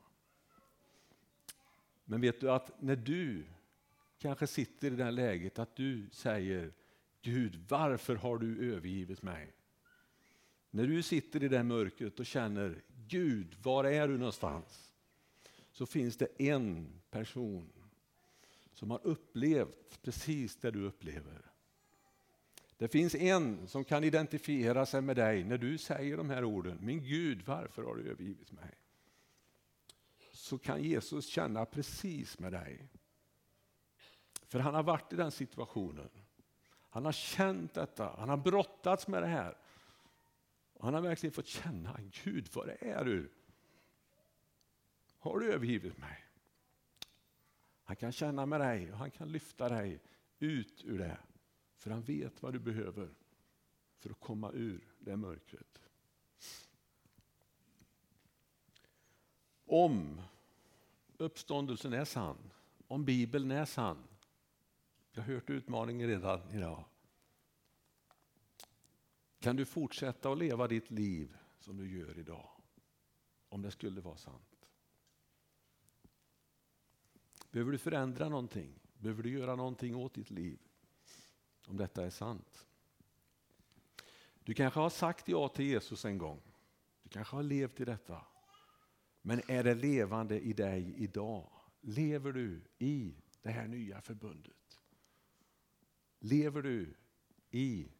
Men 2.05 2.21
vet 2.21 2.39
du 2.39 2.51
att 2.51 2.81
när 2.81 2.95
du 2.95 3.45
kanske 4.17 4.47
sitter 4.47 4.91
i 4.91 4.95
det 4.95 5.03
här 5.03 5.11
läget 5.11 5.59
att 5.59 5.75
du 5.75 6.09
säger 6.09 6.73
Gud, 7.21 7.55
varför 7.69 8.15
har 8.15 8.37
du 8.37 8.73
övergivit 8.73 9.21
mig? 9.21 9.53
När 10.69 10.87
du 10.87 11.01
sitter 11.01 11.43
i 11.43 11.47
det 11.47 11.63
mörkret 11.63 12.19
och 12.19 12.25
känner 12.25 12.83
Gud, 13.07 13.55
var 13.63 13.83
är 13.83 14.07
du 14.07 14.17
någonstans? 14.17 14.93
Så 15.71 15.85
finns 15.85 16.17
det 16.17 16.41
en 16.41 17.01
person 17.09 17.71
som 18.73 18.91
har 18.91 18.99
upplevt 19.03 20.01
precis 20.01 20.55
det 20.55 20.71
du 20.71 20.85
upplever. 20.85 21.41
Det 22.77 22.87
finns 22.87 23.15
en 23.15 23.67
som 23.67 23.83
kan 23.83 24.03
identifiera 24.03 24.85
sig 24.85 25.01
med 25.01 25.15
dig 25.15 25.43
när 25.43 25.57
du 25.57 25.77
säger 25.77 26.17
de 26.17 26.29
här 26.29 26.43
orden. 26.43 26.77
Min 26.81 27.03
Gud, 27.03 27.41
varför 27.45 27.83
har 27.83 27.95
du 27.95 28.09
övergivit 28.09 28.51
mig? 28.51 28.71
Så 30.31 30.57
kan 30.57 30.83
Jesus 30.83 31.25
känna 31.27 31.65
precis 31.65 32.39
med 32.39 32.51
dig. 32.51 32.89
För 34.47 34.59
han 34.59 34.73
har 34.73 34.83
varit 34.83 35.13
i 35.13 35.15
den 35.15 35.31
situationen. 35.31 36.09
Han 36.89 37.05
har 37.05 37.11
känt 37.11 37.73
detta, 37.73 38.15
han 38.17 38.29
har 38.29 38.37
brottats 38.37 39.07
med 39.07 39.23
det 39.23 39.27
här. 39.27 39.57
Han 40.83 40.93
har 40.93 41.01
verkligen 41.01 41.33
fått 41.33 41.47
känna, 41.47 41.99
Gud 42.23 42.53
var 42.53 42.77
är 42.79 43.05
du? 43.05 43.31
Har 45.17 45.39
du 45.39 45.53
övergivit 45.53 45.97
mig? 45.97 46.25
Han 47.83 47.95
kan 47.95 48.11
känna 48.11 48.45
med 48.45 48.59
dig 48.59 48.91
och 48.91 48.97
han 48.97 49.11
kan 49.11 49.31
lyfta 49.31 49.69
dig 49.69 50.01
ut 50.39 50.83
ur 50.83 50.97
det. 50.97 51.17
För 51.77 51.91
han 51.91 52.01
vet 52.01 52.41
vad 52.41 52.53
du 52.53 52.59
behöver 52.59 53.09
för 53.99 54.09
att 54.09 54.19
komma 54.19 54.51
ur 54.51 54.93
det 54.99 55.17
mörkret. 55.17 55.81
Om 59.65 60.21
uppståndelsen 61.17 61.93
är 61.93 62.05
sann, 62.05 62.51
om 62.87 63.05
Bibeln 63.05 63.51
är 63.51 63.65
sann. 63.65 64.07
Jag 65.11 65.23
har 65.23 65.33
hört 65.33 65.49
utmaningen 65.49 66.07
redan 66.07 66.51
idag. 66.51 66.83
Kan 69.43 69.55
du 69.55 69.65
fortsätta 69.65 70.31
att 70.31 70.37
leva 70.37 70.67
ditt 70.67 70.91
liv 70.91 71.37
som 71.59 71.77
du 71.77 71.99
gör 71.99 72.19
idag? 72.19 72.49
Om 73.49 73.61
det 73.61 73.71
skulle 73.71 74.01
vara 74.01 74.17
sant. 74.17 74.69
Behöver 77.51 77.71
du 77.71 77.77
förändra 77.77 78.29
någonting? 78.29 78.79
Behöver 78.97 79.23
du 79.23 79.29
göra 79.29 79.55
någonting 79.55 79.95
åt 79.95 80.13
ditt 80.13 80.31
liv? 80.31 80.59
Om 81.67 81.77
detta 81.77 82.05
är 82.05 82.09
sant. 82.09 82.67
Du 84.43 84.53
kanske 84.53 84.79
har 84.79 84.89
sagt 84.89 85.27
ja 85.27 85.47
till 85.47 85.65
Jesus 85.65 86.05
en 86.05 86.17
gång. 86.17 86.41
Du 87.03 87.09
kanske 87.09 87.35
har 87.35 87.43
levt 87.43 87.79
i 87.79 87.85
detta. 87.85 88.25
Men 89.21 89.41
är 89.47 89.63
det 89.63 89.75
levande 89.75 90.39
i 90.39 90.53
dig 90.53 90.95
idag? 90.97 91.49
Lever 91.81 92.31
du 92.31 92.61
i 92.77 93.15
det 93.41 93.51
här 93.51 93.67
nya 93.67 94.01
förbundet? 94.01 94.79
Lever 96.19 96.61
du 96.61 96.95
i 97.51 97.91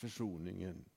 försoningen. 0.00 0.89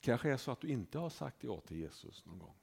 Kanske 0.00 0.30
är 0.30 0.36
så 0.36 0.50
att 0.50 0.60
du 0.60 0.68
inte 0.68 0.98
har 0.98 1.10
sagt 1.10 1.44
ja 1.44 1.60
till 1.60 1.76
Jesus 1.76 2.24
någon 2.26 2.38
gång. 2.38 2.56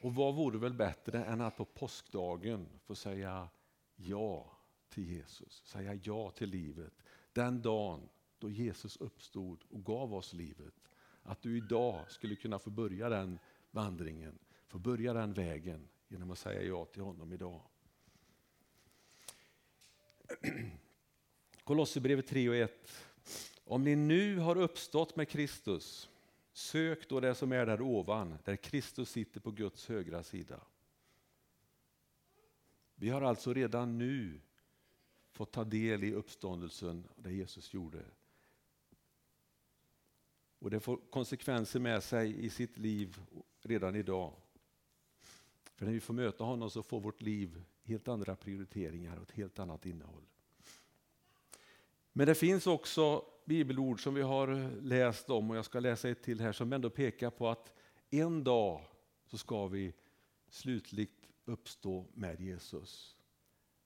Och 0.00 0.14
vad 0.14 0.34
vore 0.34 0.58
väl 0.58 0.74
bättre 0.74 1.24
än 1.24 1.40
att 1.40 1.56
på 1.56 1.64
påskdagen 1.64 2.68
få 2.84 2.94
säga 2.94 3.48
ja 3.96 4.56
till 4.88 5.10
Jesus, 5.10 5.62
säga 5.64 5.94
ja 5.94 6.30
till 6.30 6.50
livet. 6.50 6.92
Den 7.32 7.62
dagen 7.62 8.08
då 8.38 8.50
Jesus 8.50 8.96
uppstod 8.96 9.64
och 9.68 9.84
gav 9.84 10.14
oss 10.14 10.32
livet. 10.32 10.74
Att 11.22 11.42
du 11.42 11.56
idag 11.56 12.10
skulle 12.10 12.36
kunna 12.36 12.58
få 12.58 12.70
börja 12.70 13.08
den 13.08 13.38
vandringen, 13.70 14.38
få 14.66 14.78
börja 14.78 15.12
den 15.12 15.32
vägen 15.32 15.88
genom 16.08 16.30
att 16.30 16.38
säga 16.38 16.62
ja 16.62 16.84
till 16.84 17.02
honom 17.02 17.32
idag. 17.32 17.60
Kolosserbrevet 21.64 22.26
3 22.26 22.48
och 22.48 22.56
1. 22.56 22.92
Om 23.68 23.84
ni 23.84 23.96
nu 23.96 24.38
har 24.38 24.56
uppstått 24.56 25.16
med 25.16 25.28
Kristus, 25.28 26.10
sök 26.52 27.08
då 27.08 27.20
det 27.20 27.34
som 27.34 27.52
är 27.52 27.66
där 27.66 27.80
ovan, 27.80 28.38
där 28.44 28.56
Kristus 28.56 29.10
sitter 29.10 29.40
på 29.40 29.50
Guds 29.50 29.88
högra 29.88 30.22
sida. 30.22 30.60
Vi 32.94 33.10
har 33.10 33.22
alltså 33.22 33.54
redan 33.54 33.98
nu 33.98 34.40
fått 35.32 35.52
ta 35.52 35.64
del 35.64 36.04
i 36.04 36.12
uppståndelsen, 36.12 37.08
det 37.16 37.32
Jesus 37.32 37.74
gjorde. 37.74 38.04
Och 40.58 40.70
det 40.70 40.80
får 40.80 40.96
konsekvenser 41.10 41.80
med 41.80 42.02
sig 42.02 42.44
i 42.44 42.50
sitt 42.50 42.78
liv 42.78 43.16
redan 43.62 43.96
idag. 43.96 44.32
För 45.74 45.86
när 45.86 45.92
vi 45.92 46.00
får 46.00 46.14
möta 46.14 46.44
honom 46.44 46.70
så 46.70 46.82
får 46.82 47.00
vårt 47.00 47.22
liv 47.22 47.62
helt 47.82 48.08
andra 48.08 48.36
prioriteringar 48.36 49.16
och 49.16 49.22
ett 49.22 49.36
helt 49.36 49.58
annat 49.58 49.86
innehåll. 49.86 50.26
Men 52.12 52.26
det 52.26 52.34
finns 52.34 52.66
också 52.66 53.24
bibelord 53.46 54.02
som 54.02 54.14
vi 54.14 54.22
har 54.22 54.70
läst 54.82 55.30
om 55.30 55.50
och 55.50 55.56
jag 55.56 55.64
ska 55.64 55.80
läsa 55.80 56.08
ett 56.08 56.22
till 56.22 56.40
här 56.40 56.52
som 56.52 56.72
ändå 56.72 56.90
pekar 56.90 57.30
på 57.30 57.48
att 57.48 57.72
en 58.10 58.44
dag 58.44 58.80
så 59.26 59.38
ska 59.38 59.66
vi 59.66 59.94
slutligt 60.48 61.28
uppstå 61.44 62.06
med 62.14 62.40
Jesus. 62.40 63.16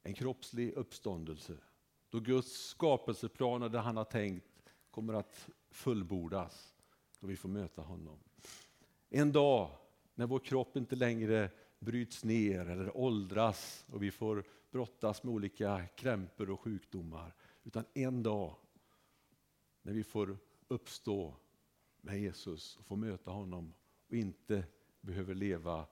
En 0.02 0.14
kroppslig 0.14 0.72
uppståndelse. 0.72 1.56
Då 2.08 2.20
Guds 2.20 2.68
skapelseplaner 2.68 3.68
det 3.68 3.78
han 3.78 3.96
har 3.96 4.04
tänkt 4.04 4.46
kommer 4.90 5.14
att 5.14 5.48
fullbordas. 5.70 6.74
Då 7.20 7.26
vi 7.26 7.36
får 7.36 7.48
möta 7.48 7.82
honom. 7.82 8.18
En 9.08 9.32
dag 9.32 9.70
när 10.14 10.26
vår 10.26 10.38
kropp 10.38 10.76
inte 10.76 10.96
längre 10.96 11.50
bryts 11.78 12.24
ner 12.24 12.68
eller 12.68 12.96
åldras 12.96 13.84
och 13.88 14.02
vi 14.02 14.10
får 14.10 14.44
brottas 14.70 15.22
med 15.22 15.34
olika 15.34 15.86
krämpor 15.96 16.50
och 16.50 16.60
sjukdomar. 16.60 17.34
Utan 17.64 17.84
en 17.94 18.22
dag 18.22 18.56
när 19.82 19.92
vi 19.92 20.04
får 20.04 20.38
uppstå 20.68 21.36
med 22.00 22.20
Jesus 22.20 22.76
och 22.76 22.86
få 22.86 22.96
möta 22.96 23.30
honom 23.30 23.74
och 24.08 24.16
inte 24.16 24.64
behöver 25.00 25.34
leva 25.34 25.86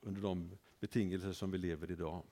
under 0.00 0.22
de 0.22 0.58
betingelser 0.80 1.32
som 1.32 1.50
vi 1.50 1.58
lever 1.58 1.90
idag. 1.90 2.22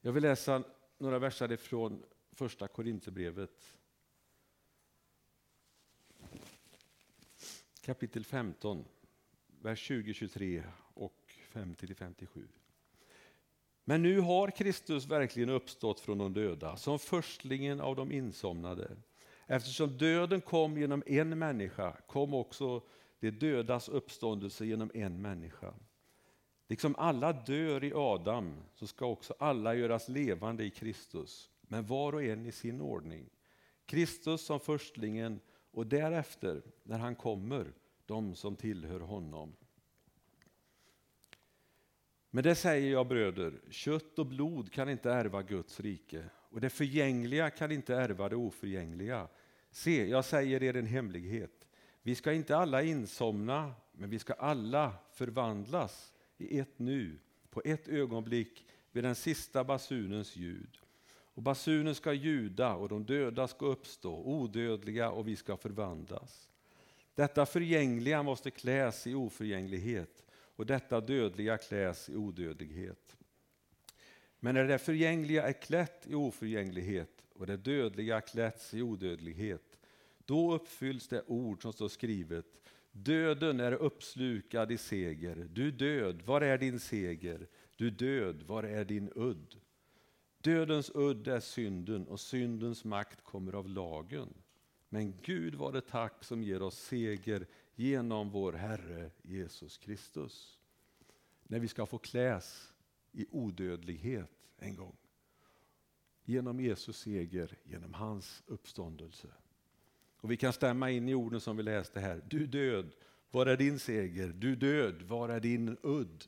Jag 0.00 0.12
vill 0.12 0.22
läsa 0.22 0.64
några 0.98 1.18
verser 1.18 1.52
ifrån 1.52 2.02
första 2.32 2.68
Korinthierbrevet. 2.68 3.74
Kapitel 7.80 8.24
15, 8.24 8.84
vers 9.60 9.90
20-23 9.90 10.64
och 10.94 11.32
50-57. 11.52 12.48
Men 13.84 14.02
nu 14.02 14.20
har 14.20 14.50
Kristus 14.50 15.06
verkligen 15.06 15.48
uppstått 15.48 16.00
från 16.00 16.18
de 16.18 16.32
döda 16.32 16.76
som 16.76 16.98
förstlingen 16.98 17.80
av 17.80 17.96
de 17.96 18.12
insomnade. 18.12 18.96
Eftersom 19.46 19.98
döden 19.98 20.40
kom 20.40 20.78
genom 20.78 21.02
en 21.06 21.38
människa 21.38 21.96
kom 22.06 22.34
också 22.34 22.82
det 23.20 23.30
dödas 23.30 23.88
uppståndelse 23.88 24.66
genom 24.66 24.90
en 24.94 25.22
människa. 25.22 25.74
Liksom 26.68 26.94
alla 26.98 27.32
dör 27.32 27.84
i 27.84 27.92
Adam 27.94 28.54
så 28.74 28.86
ska 28.86 29.06
också 29.06 29.34
alla 29.38 29.74
göras 29.74 30.08
levande 30.08 30.64
i 30.64 30.70
Kristus, 30.70 31.50
men 31.60 31.86
var 31.86 32.12
och 32.12 32.22
en 32.22 32.46
i 32.46 32.52
sin 32.52 32.80
ordning. 32.80 33.30
Kristus 33.86 34.44
som 34.44 34.60
förstlingen 34.60 35.40
och 35.70 35.86
därefter, 35.86 36.62
när 36.82 36.98
han 36.98 37.14
kommer, 37.14 37.72
de 38.06 38.34
som 38.34 38.56
tillhör 38.56 39.00
honom. 39.00 39.56
Men 42.34 42.44
det 42.44 42.54
säger 42.54 42.92
jag 42.92 43.06
bröder, 43.06 43.52
kött 43.70 44.18
och 44.18 44.26
blod 44.26 44.72
kan 44.72 44.88
inte 44.88 45.10
ärva 45.10 45.42
Guds 45.42 45.80
rike 45.80 46.24
och 46.50 46.60
det 46.60 46.70
förgängliga 46.70 47.50
kan 47.50 47.72
inte 47.72 47.94
ärva 47.94 48.28
det 48.28 48.36
oförgängliga. 48.36 49.28
Se, 49.70 50.06
jag 50.06 50.24
säger 50.24 50.62
er 50.62 50.76
en 50.76 50.86
hemlighet. 50.86 51.68
Vi 52.02 52.14
ska 52.14 52.32
inte 52.32 52.56
alla 52.56 52.82
insomna, 52.82 53.72
men 53.92 54.10
vi 54.10 54.18
ska 54.18 54.32
alla 54.32 54.92
förvandlas 55.12 56.12
i 56.38 56.58
ett 56.58 56.78
nu, 56.78 57.18
på 57.50 57.62
ett 57.64 57.88
ögonblick, 57.88 58.66
vid 58.92 59.04
den 59.04 59.14
sista 59.14 59.64
basunens 59.64 60.36
ljud. 60.36 60.78
Och 61.34 61.42
basunen 61.42 61.94
ska 61.94 62.12
ljuda 62.12 62.74
och 62.74 62.88
de 62.88 63.04
döda 63.04 63.48
ska 63.48 63.66
uppstå, 63.66 64.22
odödliga 64.24 65.10
och 65.10 65.28
vi 65.28 65.36
ska 65.36 65.56
förvandlas. 65.56 66.50
Detta 67.14 67.46
förgängliga 67.46 68.22
måste 68.22 68.50
kläs 68.50 69.06
i 69.06 69.14
oförgänglighet 69.14 70.24
och 70.56 70.66
detta 70.66 71.00
dödliga 71.00 71.58
kläs 71.58 72.08
i 72.08 72.16
odödlighet. 72.16 73.16
Men 74.40 74.54
när 74.54 74.64
det 74.64 74.78
förgängliga 74.78 75.42
är 75.42 75.52
klätt 75.52 76.06
i 76.06 76.14
oförgänglighet 76.14 77.24
och 77.34 77.46
det 77.46 77.56
dödliga 77.56 78.20
klätts 78.20 78.74
i 78.74 78.82
odödlighet, 78.82 79.78
då 80.24 80.54
uppfylls 80.54 81.08
det 81.08 81.22
ord 81.26 81.62
som 81.62 81.72
står 81.72 81.88
skrivet. 81.88 82.46
Döden 82.92 83.60
är 83.60 83.72
uppslukad 83.72 84.72
i 84.72 84.78
seger. 84.78 85.48
Du 85.52 85.70
död, 85.70 86.22
var 86.22 86.40
är 86.40 86.58
din 86.58 86.80
seger? 86.80 87.46
Du 87.76 87.90
död, 87.90 88.42
var 88.42 88.62
är 88.62 88.84
din 88.84 89.12
udd? 89.14 89.60
Dödens 90.40 90.90
udd 90.94 91.28
är 91.28 91.40
synden 91.40 92.06
och 92.08 92.20
syndens 92.20 92.84
makt 92.84 93.24
kommer 93.24 93.54
av 93.54 93.68
lagen. 93.68 94.34
Men 94.88 95.14
Gud 95.22 95.54
var 95.54 95.72
det 95.72 95.80
tack 95.80 96.24
som 96.24 96.42
ger 96.42 96.62
oss 96.62 96.78
seger 96.78 97.46
genom 97.74 98.30
vår 98.30 98.52
Herre 98.52 99.10
Jesus 99.22 99.78
Kristus. 99.78 100.58
När 101.42 101.58
vi 101.58 101.68
ska 101.68 101.86
få 101.86 101.98
kläs 101.98 102.72
i 103.12 103.26
odödlighet 103.30 104.30
en 104.56 104.76
gång. 104.76 104.96
Genom 106.24 106.60
Jesus 106.60 106.98
seger, 106.98 107.58
genom 107.64 107.94
hans 107.94 108.42
uppståndelse. 108.46 109.28
Och 110.16 110.30
Vi 110.30 110.36
kan 110.36 110.52
stämma 110.52 110.90
in 110.90 111.08
i 111.08 111.14
orden 111.14 111.40
som 111.40 111.56
vi 111.56 111.62
läste 111.62 112.00
här. 112.00 112.24
Du 112.28 112.46
död, 112.46 112.94
var 113.30 113.46
är 113.46 113.56
din 113.56 113.78
seger? 113.78 114.28
Du 114.28 114.56
död, 114.56 115.02
var 115.02 115.28
är 115.28 115.40
din 115.40 115.76
udd? 115.82 116.24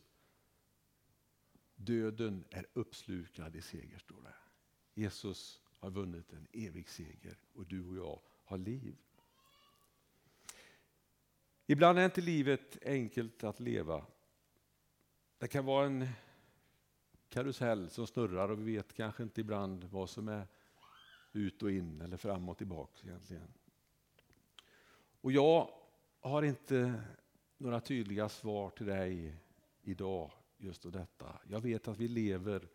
Döden 1.76 2.44
är 2.50 2.66
uppslukad 2.72 3.56
i 3.56 3.62
seger, 3.62 3.98
står 3.98 4.22
det. 4.22 4.34
Jesus 4.94 5.60
har 5.78 5.90
vunnit 5.90 6.32
en 6.32 6.46
evig 6.52 6.88
seger 6.88 7.38
och 7.52 7.66
du 7.66 7.84
och 7.84 7.96
jag 7.96 8.20
har 8.44 8.58
liv. 8.58 8.96
Ibland 11.66 11.98
är 11.98 12.04
inte 12.04 12.20
livet 12.20 12.78
enkelt 12.82 13.44
att 13.44 13.60
leva. 13.60 14.06
Det 15.38 15.48
kan 15.48 15.64
vara 15.64 15.86
en 15.86 16.08
karusell 17.28 17.90
som 17.90 18.06
snurrar 18.06 18.48
och 18.48 18.58
vi 18.58 18.76
vet 18.76 18.92
kanske 18.92 19.22
inte 19.22 19.40
ibland 19.40 19.84
vad 19.84 20.10
som 20.10 20.28
är 20.28 20.46
ut 21.32 21.62
och 21.62 21.70
in 21.70 22.00
eller 22.00 22.16
fram 22.16 22.48
och 22.48 22.58
tillbaka 22.58 23.06
egentligen. 23.06 23.52
Och 25.20 25.32
jag 25.32 25.70
har 26.20 26.42
inte 26.42 27.02
några 27.58 27.80
tydliga 27.80 28.28
svar 28.28 28.70
till 28.70 28.86
dig 28.86 29.36
idag 29.82 30.32
just 30.56 30.84
om 30.84 30.92
detta. 30.92 31.40
Jag 31.48 31.60
vet 31.60 31.88
att 31.88 31.98
vi 31.98 32.08
lever 32.08 32.68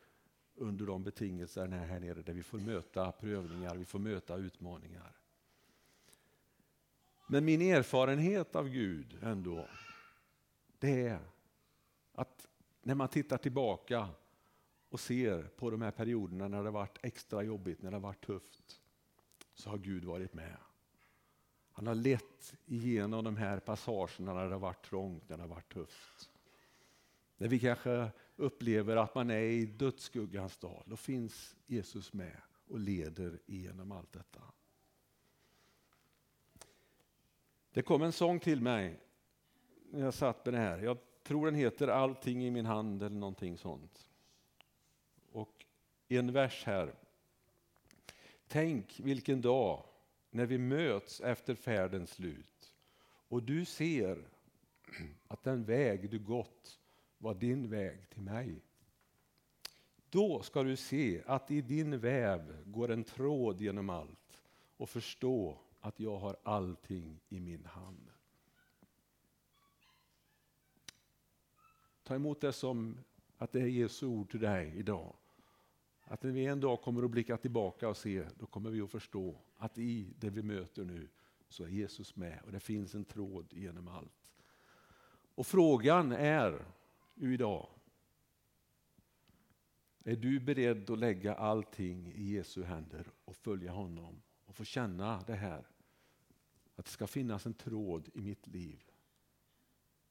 under 0.55 0.85
de 0.85 1.03
betingelserna 1.03 1.77
här 1.77 1.99
nere 1.99 2.21
där 2.21 2.33
vi 2.33 2.43
får 2.43 2.59
möta 2.59 3.11
prövningar, 3.11 3.75
vi 3.75 3.85
får 3.85 3.99
möta 3.99 4.37
utmaningar. 4.37 5.20
Men 7.31 7.45
min 7.45 7.61
erfarenhet 7.61 8.55
av 8.55 8.69
Gud 8.69 9.17
ändå, 9.21 9.67
det 10.79 11.07
är 11.07 11.19
att 12.13 12.47
när 12.81 12.95
man 12.95 13.07
tittar 13.07 13.37
tillbaka 13.37 14.09
och 14.89 14.99
ser 14.99 15.43
på 15.43 15.69
de 15.69 15.81
här 15.81 15.91
perioderna 15.91 16.47
när 16.47 16.57
det 16.57 16.63
har 16.63 16.71
varit 16.71 16.97
extra 17.01 17.43
jobbigt, 17.43 17.81
när 17.81 17.91
det 17.91 17.95
har 17.95 18.01
varit 18.01 18.25
tufft, 18.25 18.81
så 19.53 19.69
har 19.69 19.77
Gud 19.77 20.05
varit 20.05 20.33
med. 20.33 20.57
Han 21.71 21.87
har 21.87 21.95
lett 21.95 22.55
igenom 22.65 23.23
de 23.23 23.35
här 23.35 23.59
passagerna 23.59 24.33
när 24.33 24.45
det 24.45 24.55
har 24.55 24.59
varit 24.59 24.85
trångt, 24.85 25.29
när 25.29 25.37
det 25.37 25.43
har 25.43 25.49
varit 25.49 25.73
tufft. 25.73 26.29
När 27.37 27.47
vi 27.47 27.59
kanske 27.59 28.11
upplever 28.35 28.95
att 28.95 29.15
man 29.15 29.29
är 29.29 29.41
i 29.41 29.65
dödsskuggans 29.65 30.57
dal, 30.57 30.83
då 30.85 30.97
finns 30.97 31.55
Jesus 31.65 32.13
med 32.13 32.41
och 32.67 32.79
leder 32.79 33.39
igenom 33.45 33.91
allt 33.91 34.13
detta. 34.13 34.41
Det 37.73 37.81
kom 37.81 38.01
en 38.01 38.11
sång 38.11 38.39
till 38.39 38.61
mig 38.61 38.99
när 39.91 40.03
jag 40.03 40.13
satt 40.13 40.45
med 40.45 40.53
det 40.53 40.59
här. 40.59 40.79
Jag 40.79 40.97
tror 41.23 41.45
den 41.45 41.55
heter 41.55 41.87
Allting 41.87 42.45
i 42.45 42.51
min 42.51 42.65
hand 42.65 43.03
eller 43.03 43.15
någonting 43.15 43.57
sånt. 43.57 44.07
Och 45.31 45.65
en 46.07 46.33
vers 46.33 46.63
här. 46.65 46.93
Tänk 48.47 48.99
vilken 48.99 49.41
dag 49.41 49.83
när 50.29 50.45
vi 50.45 50.57
möts 50.57 51.21
efter 51.21 51.55
färdens 51.55 52.11
slut 52.11 52.73
och 53.27 53.43
du 53.43 53.65
ser 53.65 54.27
att 55.27 55.43
den 55.43 55.63
väg 55.63 56.09
du 56.09 56.19
gått 56.19 56.79
var 57.17 57.33
din 57.33 57.69
väg 57.69 58.09
till 58.09 58.21
mig. 58.21 58.61
Då 60.09 60.41
ska 60.41 60.63
du 60.63 60.75
se 60.75 61.21
att 61.25 61.51
i 61.51 61.61
din 61.61 61.99
väv 61.99 62.63
går 62.65 62.91
en 62.91 63.03
tråd 63.03 63.61
genom 63.61 63.89
allt 63.89 64.43
och 64.77 64.89
förstå 64.89 65.57
att 65.81 65.99
jag 65.99 66.17
har 66.17 66.37
allting 66.43 67.19
i 67.29 67.39
min 67.39 67.65
hand. 67.65 68.09
Ta 72.03 72.15
emot 72.15 72.41
det 72.41 72.53
som 72.53 72.97
att 73.37 73.51
det 73.51 73.61
är 73.61 73.67
Jesu 73.67 74.05
ord 74.05 74.31
till 74.31 74.39
dig 74.39 74.73
idag. 74.77 75.15
Att 76.03 76.23
när 76.23 76.31
vi 76.31 76.45
en 76.45 76.59
dag 76.59 76.81
kommer 76.81 77.03
att 77.03 77.11
blicka 77.11 77.37
tillbaka 77.37 77.89
och 77.89 77.97
se, 77.97 78.25
då 78.39 78.45
kommer 78.45 78.69
vi 78.69 78.81
att 78.81 78.91
förstå 78.91 79.35
att 79.57 79.77
i 79.77 80.13
det 80.19 80.29
vi 80.29 80.43
möter 80.43 80.85
nu 80.85 81.09
så 81.47 81.63
är 81.63 81.67
Jesus 81.67 82.15
med 82.15 82.41
och 82.45 82.51
det 82.51 82.59
finns 82.59 82.95
en 82.95 83.05
tråd 83.05 83.53
genom 83.53 83.87
allt. 83.87 84.31
Och 85.35 85.47
frågan 85.47 86.11
är 86.11 86.65
ju 87.15 87.33
idag, 87.33 87.69
är 90.03 90.15
du 90.15 90.39
beredd 90.39 90.89
att 90.89 90.99
lägga 90.99 91.35
allting 91.35 92.13
i 92.13 92.23
Jesu 92.23 92.63
händer 92.63 93.07
och 93.25 93.35
följa 93.35 93.71
honom 93.71 94.21
och 94.51 94.57
få 94.57 94.63
känna 94.63 95.23
det 95.27 95.35
här? 95.35 95.67
Att 96.75 96.85
det 96.85 96.91
ska 96.91 97.07
finnas 97.07 97.45
en 97.45 97.53
tråd 97.53 98.09
i 98.13 98.21
mitt 98.21 98.47
liv. 98.47 98.83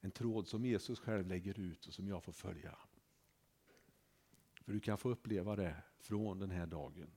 En 0.01 0.11
tråd 0.11 0.49
som 0.49 0.65
Jesus 0.65 0.99
själv 0.99 1.27
lägger 1.27 1.61
ut 1.61 1.87
och 1.87 1.95
som 1.95 2.09
jag 2.09 2.25
får 2.25 2.33
följa. 2.33 2.79
För 4.63 4.73
du 4.73 4.81
kan 4.81 4.99
få 4.99 5.09
uppleva 5.09 5.57
det 5.57 5.77
från 5.99 6.39
den 6.39 6.51
här 6.51 6.67
dagen. 6.67 7.11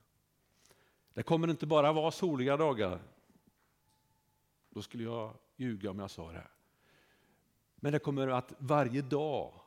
Det 1.12 1.22
kommer 1.22 1.50
inte 1.50 1.66
bara 1.66 1.92
vara 1.92 2.10
soliga 2.10 2.56
dagar. 2.56 3.02
Då 4.70 4.82
skulle 4.82 5.04
jag 5.04 5.36
ljuga 5.56 5.90
om 5.90 5.98
jag 5.98 6.10
sa 6.10 6.32
det. 6.32 6.48
Men 7.76 7.92
det 7.92 7.98
kommer 7.98 8.28
att 8.28 8.52
varje 8.58 9.02
dag 9.02 9.60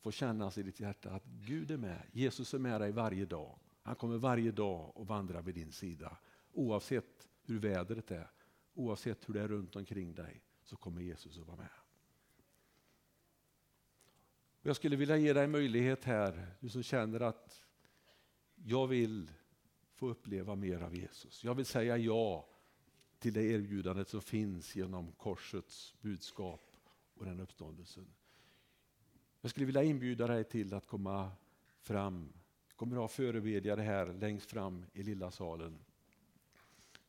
få 0.00 0.10
kännas 0.10 0.58
i 0.58 0.62
ditt 0.62 0.80
hjärta 0.80 1.10
att 1.10 1.24
Gud 1.24 1.70
är 1.70 1.76
med. 1.76 2.02
Jesus 2.12 2.54
är 2.54 2.58
med 2.58 2.80
dig 2.80 2.92
varje 2.92 3.26
dag. 3.26 3.58
Han 3.82 3.96
kommer 3.96 4.16
varje 4.16 4.52
dag 4.52 4.92
att 4.96 5.06
vandra 5.06 5.40
vid 5.40 5.54
din 5.54 5.72
sida. 5.72 6.16
Oavsett 6.52 7.28
hur 7.42 7.58
vädret 7.58 8.10
är, 8.10 8.30
oavsett 8.74 9.28
hur 9.28 9.34
det 9.34 9.40
är 9.40 9.48
runt 9.48 9.76
omkring 9.76 10.14
dig, 10.14 10.42
så 10.62 10.76
kommer 10.76 11.02
Jesus 11.02 11.38
att 11.38 11.46
vara 11.46 11.56
med. 11.56 11.70
Jag 14.62 14.76
skulle 14.76 14.96
vilja 14.96 15.16
ge 15.16 15.32
dig 15.32 15.44
en 15.44 15.50
möjlighet 15.50 16.04
här, 16.04 16.54
du 16.60 16.68
som 16.68 16.82
känner 16.82 17.20
att 17.20 17.64
jag 18.54 18.86
vill 18.86 19.30
få 19.94 20.08
uppleva 20.08 20.54
mer 20.54 20.80
av 20.80 20.94
Jesus. 20.94 21.44
Jag 21.44 21.54
vill 21.54 21.66
säga 21.66 21.96
ja 21.96 22.48
till 23.18 23.32
det 23.32 23.42
erbjudandet 23.42 24.08
som 24.08 24.22
finns 24.22 24.76
genom 24.76 25.12
korsets 25.12 25.94
budskap 26.00 26.76
och 27.14 27.24
den 27.24 27.40
uppståndelsen. 27.40 28.06
Jag 29.40 29.50
skulle 29.50 29.66
vilja 29.66 29.82
inbjuda 29.82 30.26
dig 30.26 30.44
till 30.44 30.74
att 30.74 30.86
komma 30.86 31.32
fram. 31.80 32.32
Vi 32.68 32.74
kommer 32.74 32.96
att 32.96 33.00
ha 33.00 33.08
förebedjare 33.08 33.80
här 33.80 34.06
längst 34.06 34.50
fram 34.50 34.86
i 34.92 35.02
lilla 35.02 35.30
salen 35.30 35.78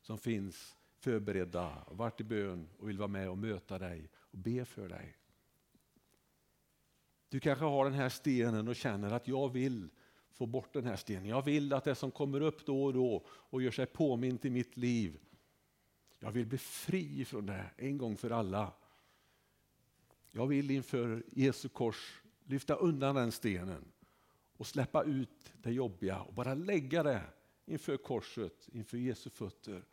som 0.02 0.18
finns 0.18 0.76
förberedda, 0.98 1.84
varit 1.90 2.20
i 2.20 2.24
bön 2.24 2.68
och 2.78 2.88
vill 2.88 2.98
vara 2.98 3.08
med 3.08 3.30
och 3.30 3.38
möta 3.38 3.78
dig 3.78 4.10
och 4.14 4.38
be 4.38 4.64
för 4.64 4.88
dig. 4.88 5.16
Du 7.28 7.40
kanske 7.40 7.64
har 7.64 7.84
den 7.84 7.94
här 7.94 8.08
stenen 8.08 8.68
och 8.68 8.76
känner 8.76 9.10
att 9.10 9.28
jag 9.28 9.48
vill 9.48 9.88
få 10.32 10.46
bort 10.46 10.72
den 10.72 10.84
här 10.84 10.96
stenen. 10.96 11.26
Jag 11.26 11.42
vill 11.42 11.72
att 11.72 11.84
det 11.84 11.94
som 11.94 12.10
kommer 12.10 12.40
upp 12.40 12.66
då 12.66 12.84
och 12.84 12.92
då 12.92 13.26
och 13.28 13.62
gör 13.62 13.70
sig 13.70 13.86
påmint 13.86 14.44
i 14.44 14.50
mitt 14.50 14.76
liv, 14.76 15.18
jag 16.18 16.30
vill 16.30 16.46
bli 16.46 16.58
fri 16.58 17.24
från 17.24 17.46
det 17.46 17.70
en 17.76 17.98
gång 17.98 18.16
för 18.16 18.30
alla. 18.30 18.72
Jag 20.30 20.46
vill 20.46 20.70
inför 20.70 21.22
Jesu 21.28 21.68
kors 21.68 22.22
lyfta 22.44 22.74
undan 22.74 23.14
den 23.14 23.32
stenen 23.32 23.84
och 24.56 24.66
släppa 24.66 25.04
ut 25.04 25.52
det 25.52 25.72
jobbiga 25.72 26.20
och 26.20 26.34
bara 26.34 26.54
lägga 26.54 27.02
det 27.02 27.22
inför 27.64 27.96
korset, 27.96 28.68
inför 28.72 28.98
Jesu 28.98 29.30
fötter. 29.30 29.84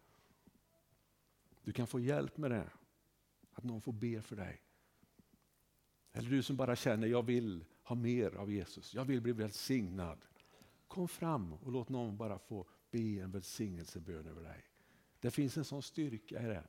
Du 1.64 1.72
kan 1.72 1.88
få 1.88 2.00
hjälp 2.00 2.38
med 2.38 2.52
det, 2.52 2.70
att 3.54 3.64
någon 3.64 3.82
får 3.82 3.94
be 3.94 4.22
för 4.22 4.36
dig. 4.36 4.62
Eller 6.12 6.30
du 6.30 6.44
som 6.44 6.56
bara 6.56 6.76
känner, 6.76 7.08
jag 7.08 7.24
vill 7.24 7.66
ha 7.84 7.96
mer 7.96 8.36
av 8.36 8.52
Jesus, 8.52 8.94
jag 8.94 9.06
vill 9.06 9.22
bli 9.22 9.32
välsignad. 9.32 10.26
Kom 10.88 11.08
fram 11.08 11.54
och 11.54 11.72
låt 11.72 11.90
någon 11.90 12.18
bara 12.18 12.40
få 12.40 12.68
be 12.92 13.00
en 13.00 13.32
välsignelsebön 13.32 14.28
över 14.28 14.44
dig. 14.44 14.66
Det 15.20 15.32
finns 15.32 15.58
en 15.58 15.66
sån 15.66 15.82
styrka 15.82 16.44
i 16.44 16.46
det. 16.46 16.68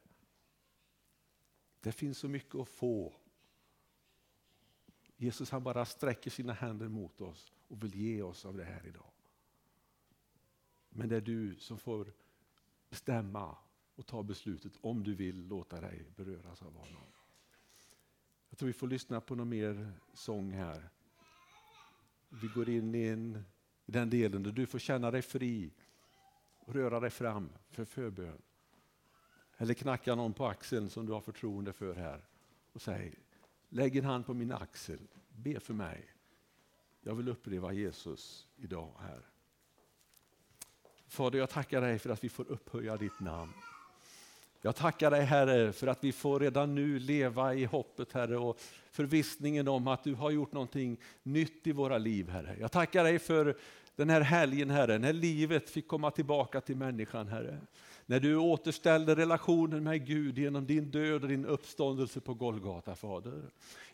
Det 1.80 1.92
finns 1.92 2.18
så 2.18 2.28
mycket 2.28 2.54
att 2.54 2.68
få. 2.68 3.14
Jesus 5.16 5.50
han 5.50 5.62
bara 5.62 5.84
sträcker 5.84 6.30
sina 6.30 6.52
händer 6.52 6.88
mot 6.88 7.20
oss 7.20 7.52
och 7.68 7.84
vill 7.84 7.94
ge 7.94 8.22
oss 8.22 8.44
av 8.44 8.56
det 8.56 8.64
här 8.64 8.86
idag. 8.86 9.12
Men 10.88 11.08
det 11.08 11.16
är 11.16 11.20
du 11.20 11.56
som 11.58 11.78
får 11.78 12.12
bestämma 12.88 13.56
och 14.00 14.06
ta 14.06 14.22
beslutet 14.22 14.72
om 14.80 15.04
du 15.04 15.14
vill 15.14 15.46
låta 15.46 15.80
dig 15.80 16.04
beröras 16.16 16.62
av 16.62 16.74
honom. 16.74 17.02
Jag 18.48 18.58
tror 18.58 18.66
vi 18.66 18.72
får 18.72 18.88
lyssna 18.88 19.20
på 19.20 19.34
någon 19.34 19.48
mer 19.48 19.92
sång 20.14 20.52
här. 20.52 20.88
Vi 22.28 22.48
går 22.48 22.68
in 22.68 22.94
i, 22.94 23.06
en, 23.06 23.44
i 23.86 23.92
den 23.92 24.10
delen 24.10 24.42
där 24.42 24.52
du 24.52 24.66
får 24.66 24.78
känna 24.78 25.10
dig 25.10 25.22
fri 25.22 25.72
och 26.58 26.74
röra 26.74 27.00
dig 27.00 27.10
fram 27.10 27.52
för 27.68 27.84
förbön. 27.84 28.42
Eller 29.56 29.74
knacka 29.74 30.14
någon 30.14 30.32
på 30.32 30.46
axeln 30.46 30.90
som 30.90 31.06
du 31.06 31.12
har 31.12 31.20
förtroende 31.20 31.72
för 31.72 31.94
här 31.94 32.24
och 32.72 32.82
säg 32.82 33.14
lägg 33.68 33.96
en 33.96 34.04
hand 34.04 34.26
på 34.26 34.34
min 34.34 34.52
axel, 34.52 35.08
be 35.28 35.60
för 35.60 35.74
mig. 35.74 36.14
Jag 37.00 37.14
vill 37.14 37.28
uppleva 37.28 37.72
Jesus 37.72 38.48
idag 38.56 38.94
här. 39.00 39.26
Fader, 41.06 41.38
jag 41.38 41.50
tackar 41.50 41.80
dig 41.80 41.98
för 41.98 42.10
att 42.10 42.24
vi 42.24 42.28
får 42.28 42.48
upphöja 42.48 42.96
ditt 42.96 43.20
namn. 43.20 43.52
Jag 44.62 44.76
tackar 44.76 45.10
dig 45.10 45.24
Herre 45.24 45.72
för 45.72 45.86
att 45.86 46.04
vi 46.04 46.12
får 46.12 46.40
redan 46.40 46.74
nu 46.74 46.98
leva 46.98 47.54
i 47.54 47.64
hoppet 47.64 48.12
Herre 48.12 48.38
och 48.38 48.60
förvissningen 48.90 49.68
om 49.68 49.88
att 49.88 50.04
du 50.04 50.14
har 50.14 50.30
gjort 50.30 50.52
någonting 50.52 51.00
nytt 51.22 51.66
i 51.66 51.72
våra 51.72 51.98
liv 51.98 52.28
Herre. 52.28 52.56
Jag 52.60 52.72
tackar 52.72 53.04
dig 53.04 53.18
för 53.18 53.56
den 54.00 54.10
här 54.10 54.20
helgen 54.20 54.70
Herre, 54.70 54.98
när 54.98 55.12
livet 55.12 55.70
fick 55.70 55.88
komma 55.88 56.10
tillbaka 56.10 56.60
till 56.60 56.76
människan 56.76 57.28
Herre. 57.28 57.58
När 58.06 58.20
du 58.20 58.36
återställde 58.36 59.14
relationen 59.14 59.84
med 59.84 60.06
Gud 60.06 60.38
genom 60.38 60.66
din 60.66 60.90
död 60.90 61.22
och 61.22 61.28
din 61.28 61.46
uppståndelse 61.46 62.20
på 62.20 62.34
Golgata 62.34 62.94
Fader. 62.94 63.42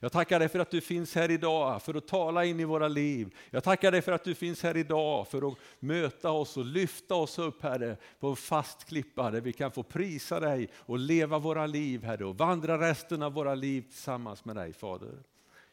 Jag 0.00 0.12
tackar 0.12 0.38
dig 0.38 0.48
för 0.48 0.58
att 0.58 0.70
du 0.70 0.80
finns 0.80 1.14
här 1.14 1.30
idag 1.30 1.82
för 1.82 1.94
att 1.94 2.08
tala 2.08 2.44
in 2.44 2.60
i 2.60 2.64
våra 2.64 2.88
liv. 2.88 3.34
Jag 3.50 3.64
tackar 3.64 3.92
dig 3.92 4.02
för 4.02 4.12
att 4.12 4.24
du 4.24 4.34
finns 4.34 4.62
här 4.62 4.76
idag 4.76 5.28
för 5.28 5.48
att 5.48 5.58
möta 5.78 6.30
oss 6.30 6.56
och 6.56 6.64
lyfta 6.64 7.14
oss 7.14 7.38
upp 7.38 7.62
Herre 7.62 7.96
på 8.20 8.28
en 8.28 8.36
fast 8.36 8.84
klippa 8.84 9.30
där 9.30 9.40
vi 9.40 9.52
kan 9.52 9.72
få 9.72 9.82
prisa 9.82 10.40
dig 10.40 10.68
och 10.76 10.98
leva 10.98 11.38
våra 11.38 11.66
liv 11.66 12.04
Herre 12.04 12.24
och 12.24 12.38
vandra 12.38 12.90
resten 12.90 13.22
av 13.22 13.32
våra 13.32 13.54
liv 13.54 13.82
tillsammans 13.82 14.44
med 14.44 14.56
dig 14.56 14.72
Fader. 14.72 15.18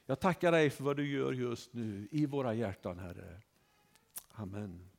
Jag 0.05 0.19
tackar 0.19 0.51
dig 0.51 0.69
för 0.69 0.83
vad 0.83 0.97
du 0.97 1.11
gör 1.11 1.33
just 1.33 1.73
nu 1.73 2.07
i 2.11 2.25
våra 2.25 2.53
hjärtan 2.53 2.99
Herre. 2.99 3.39
Amen. 4.39 4.92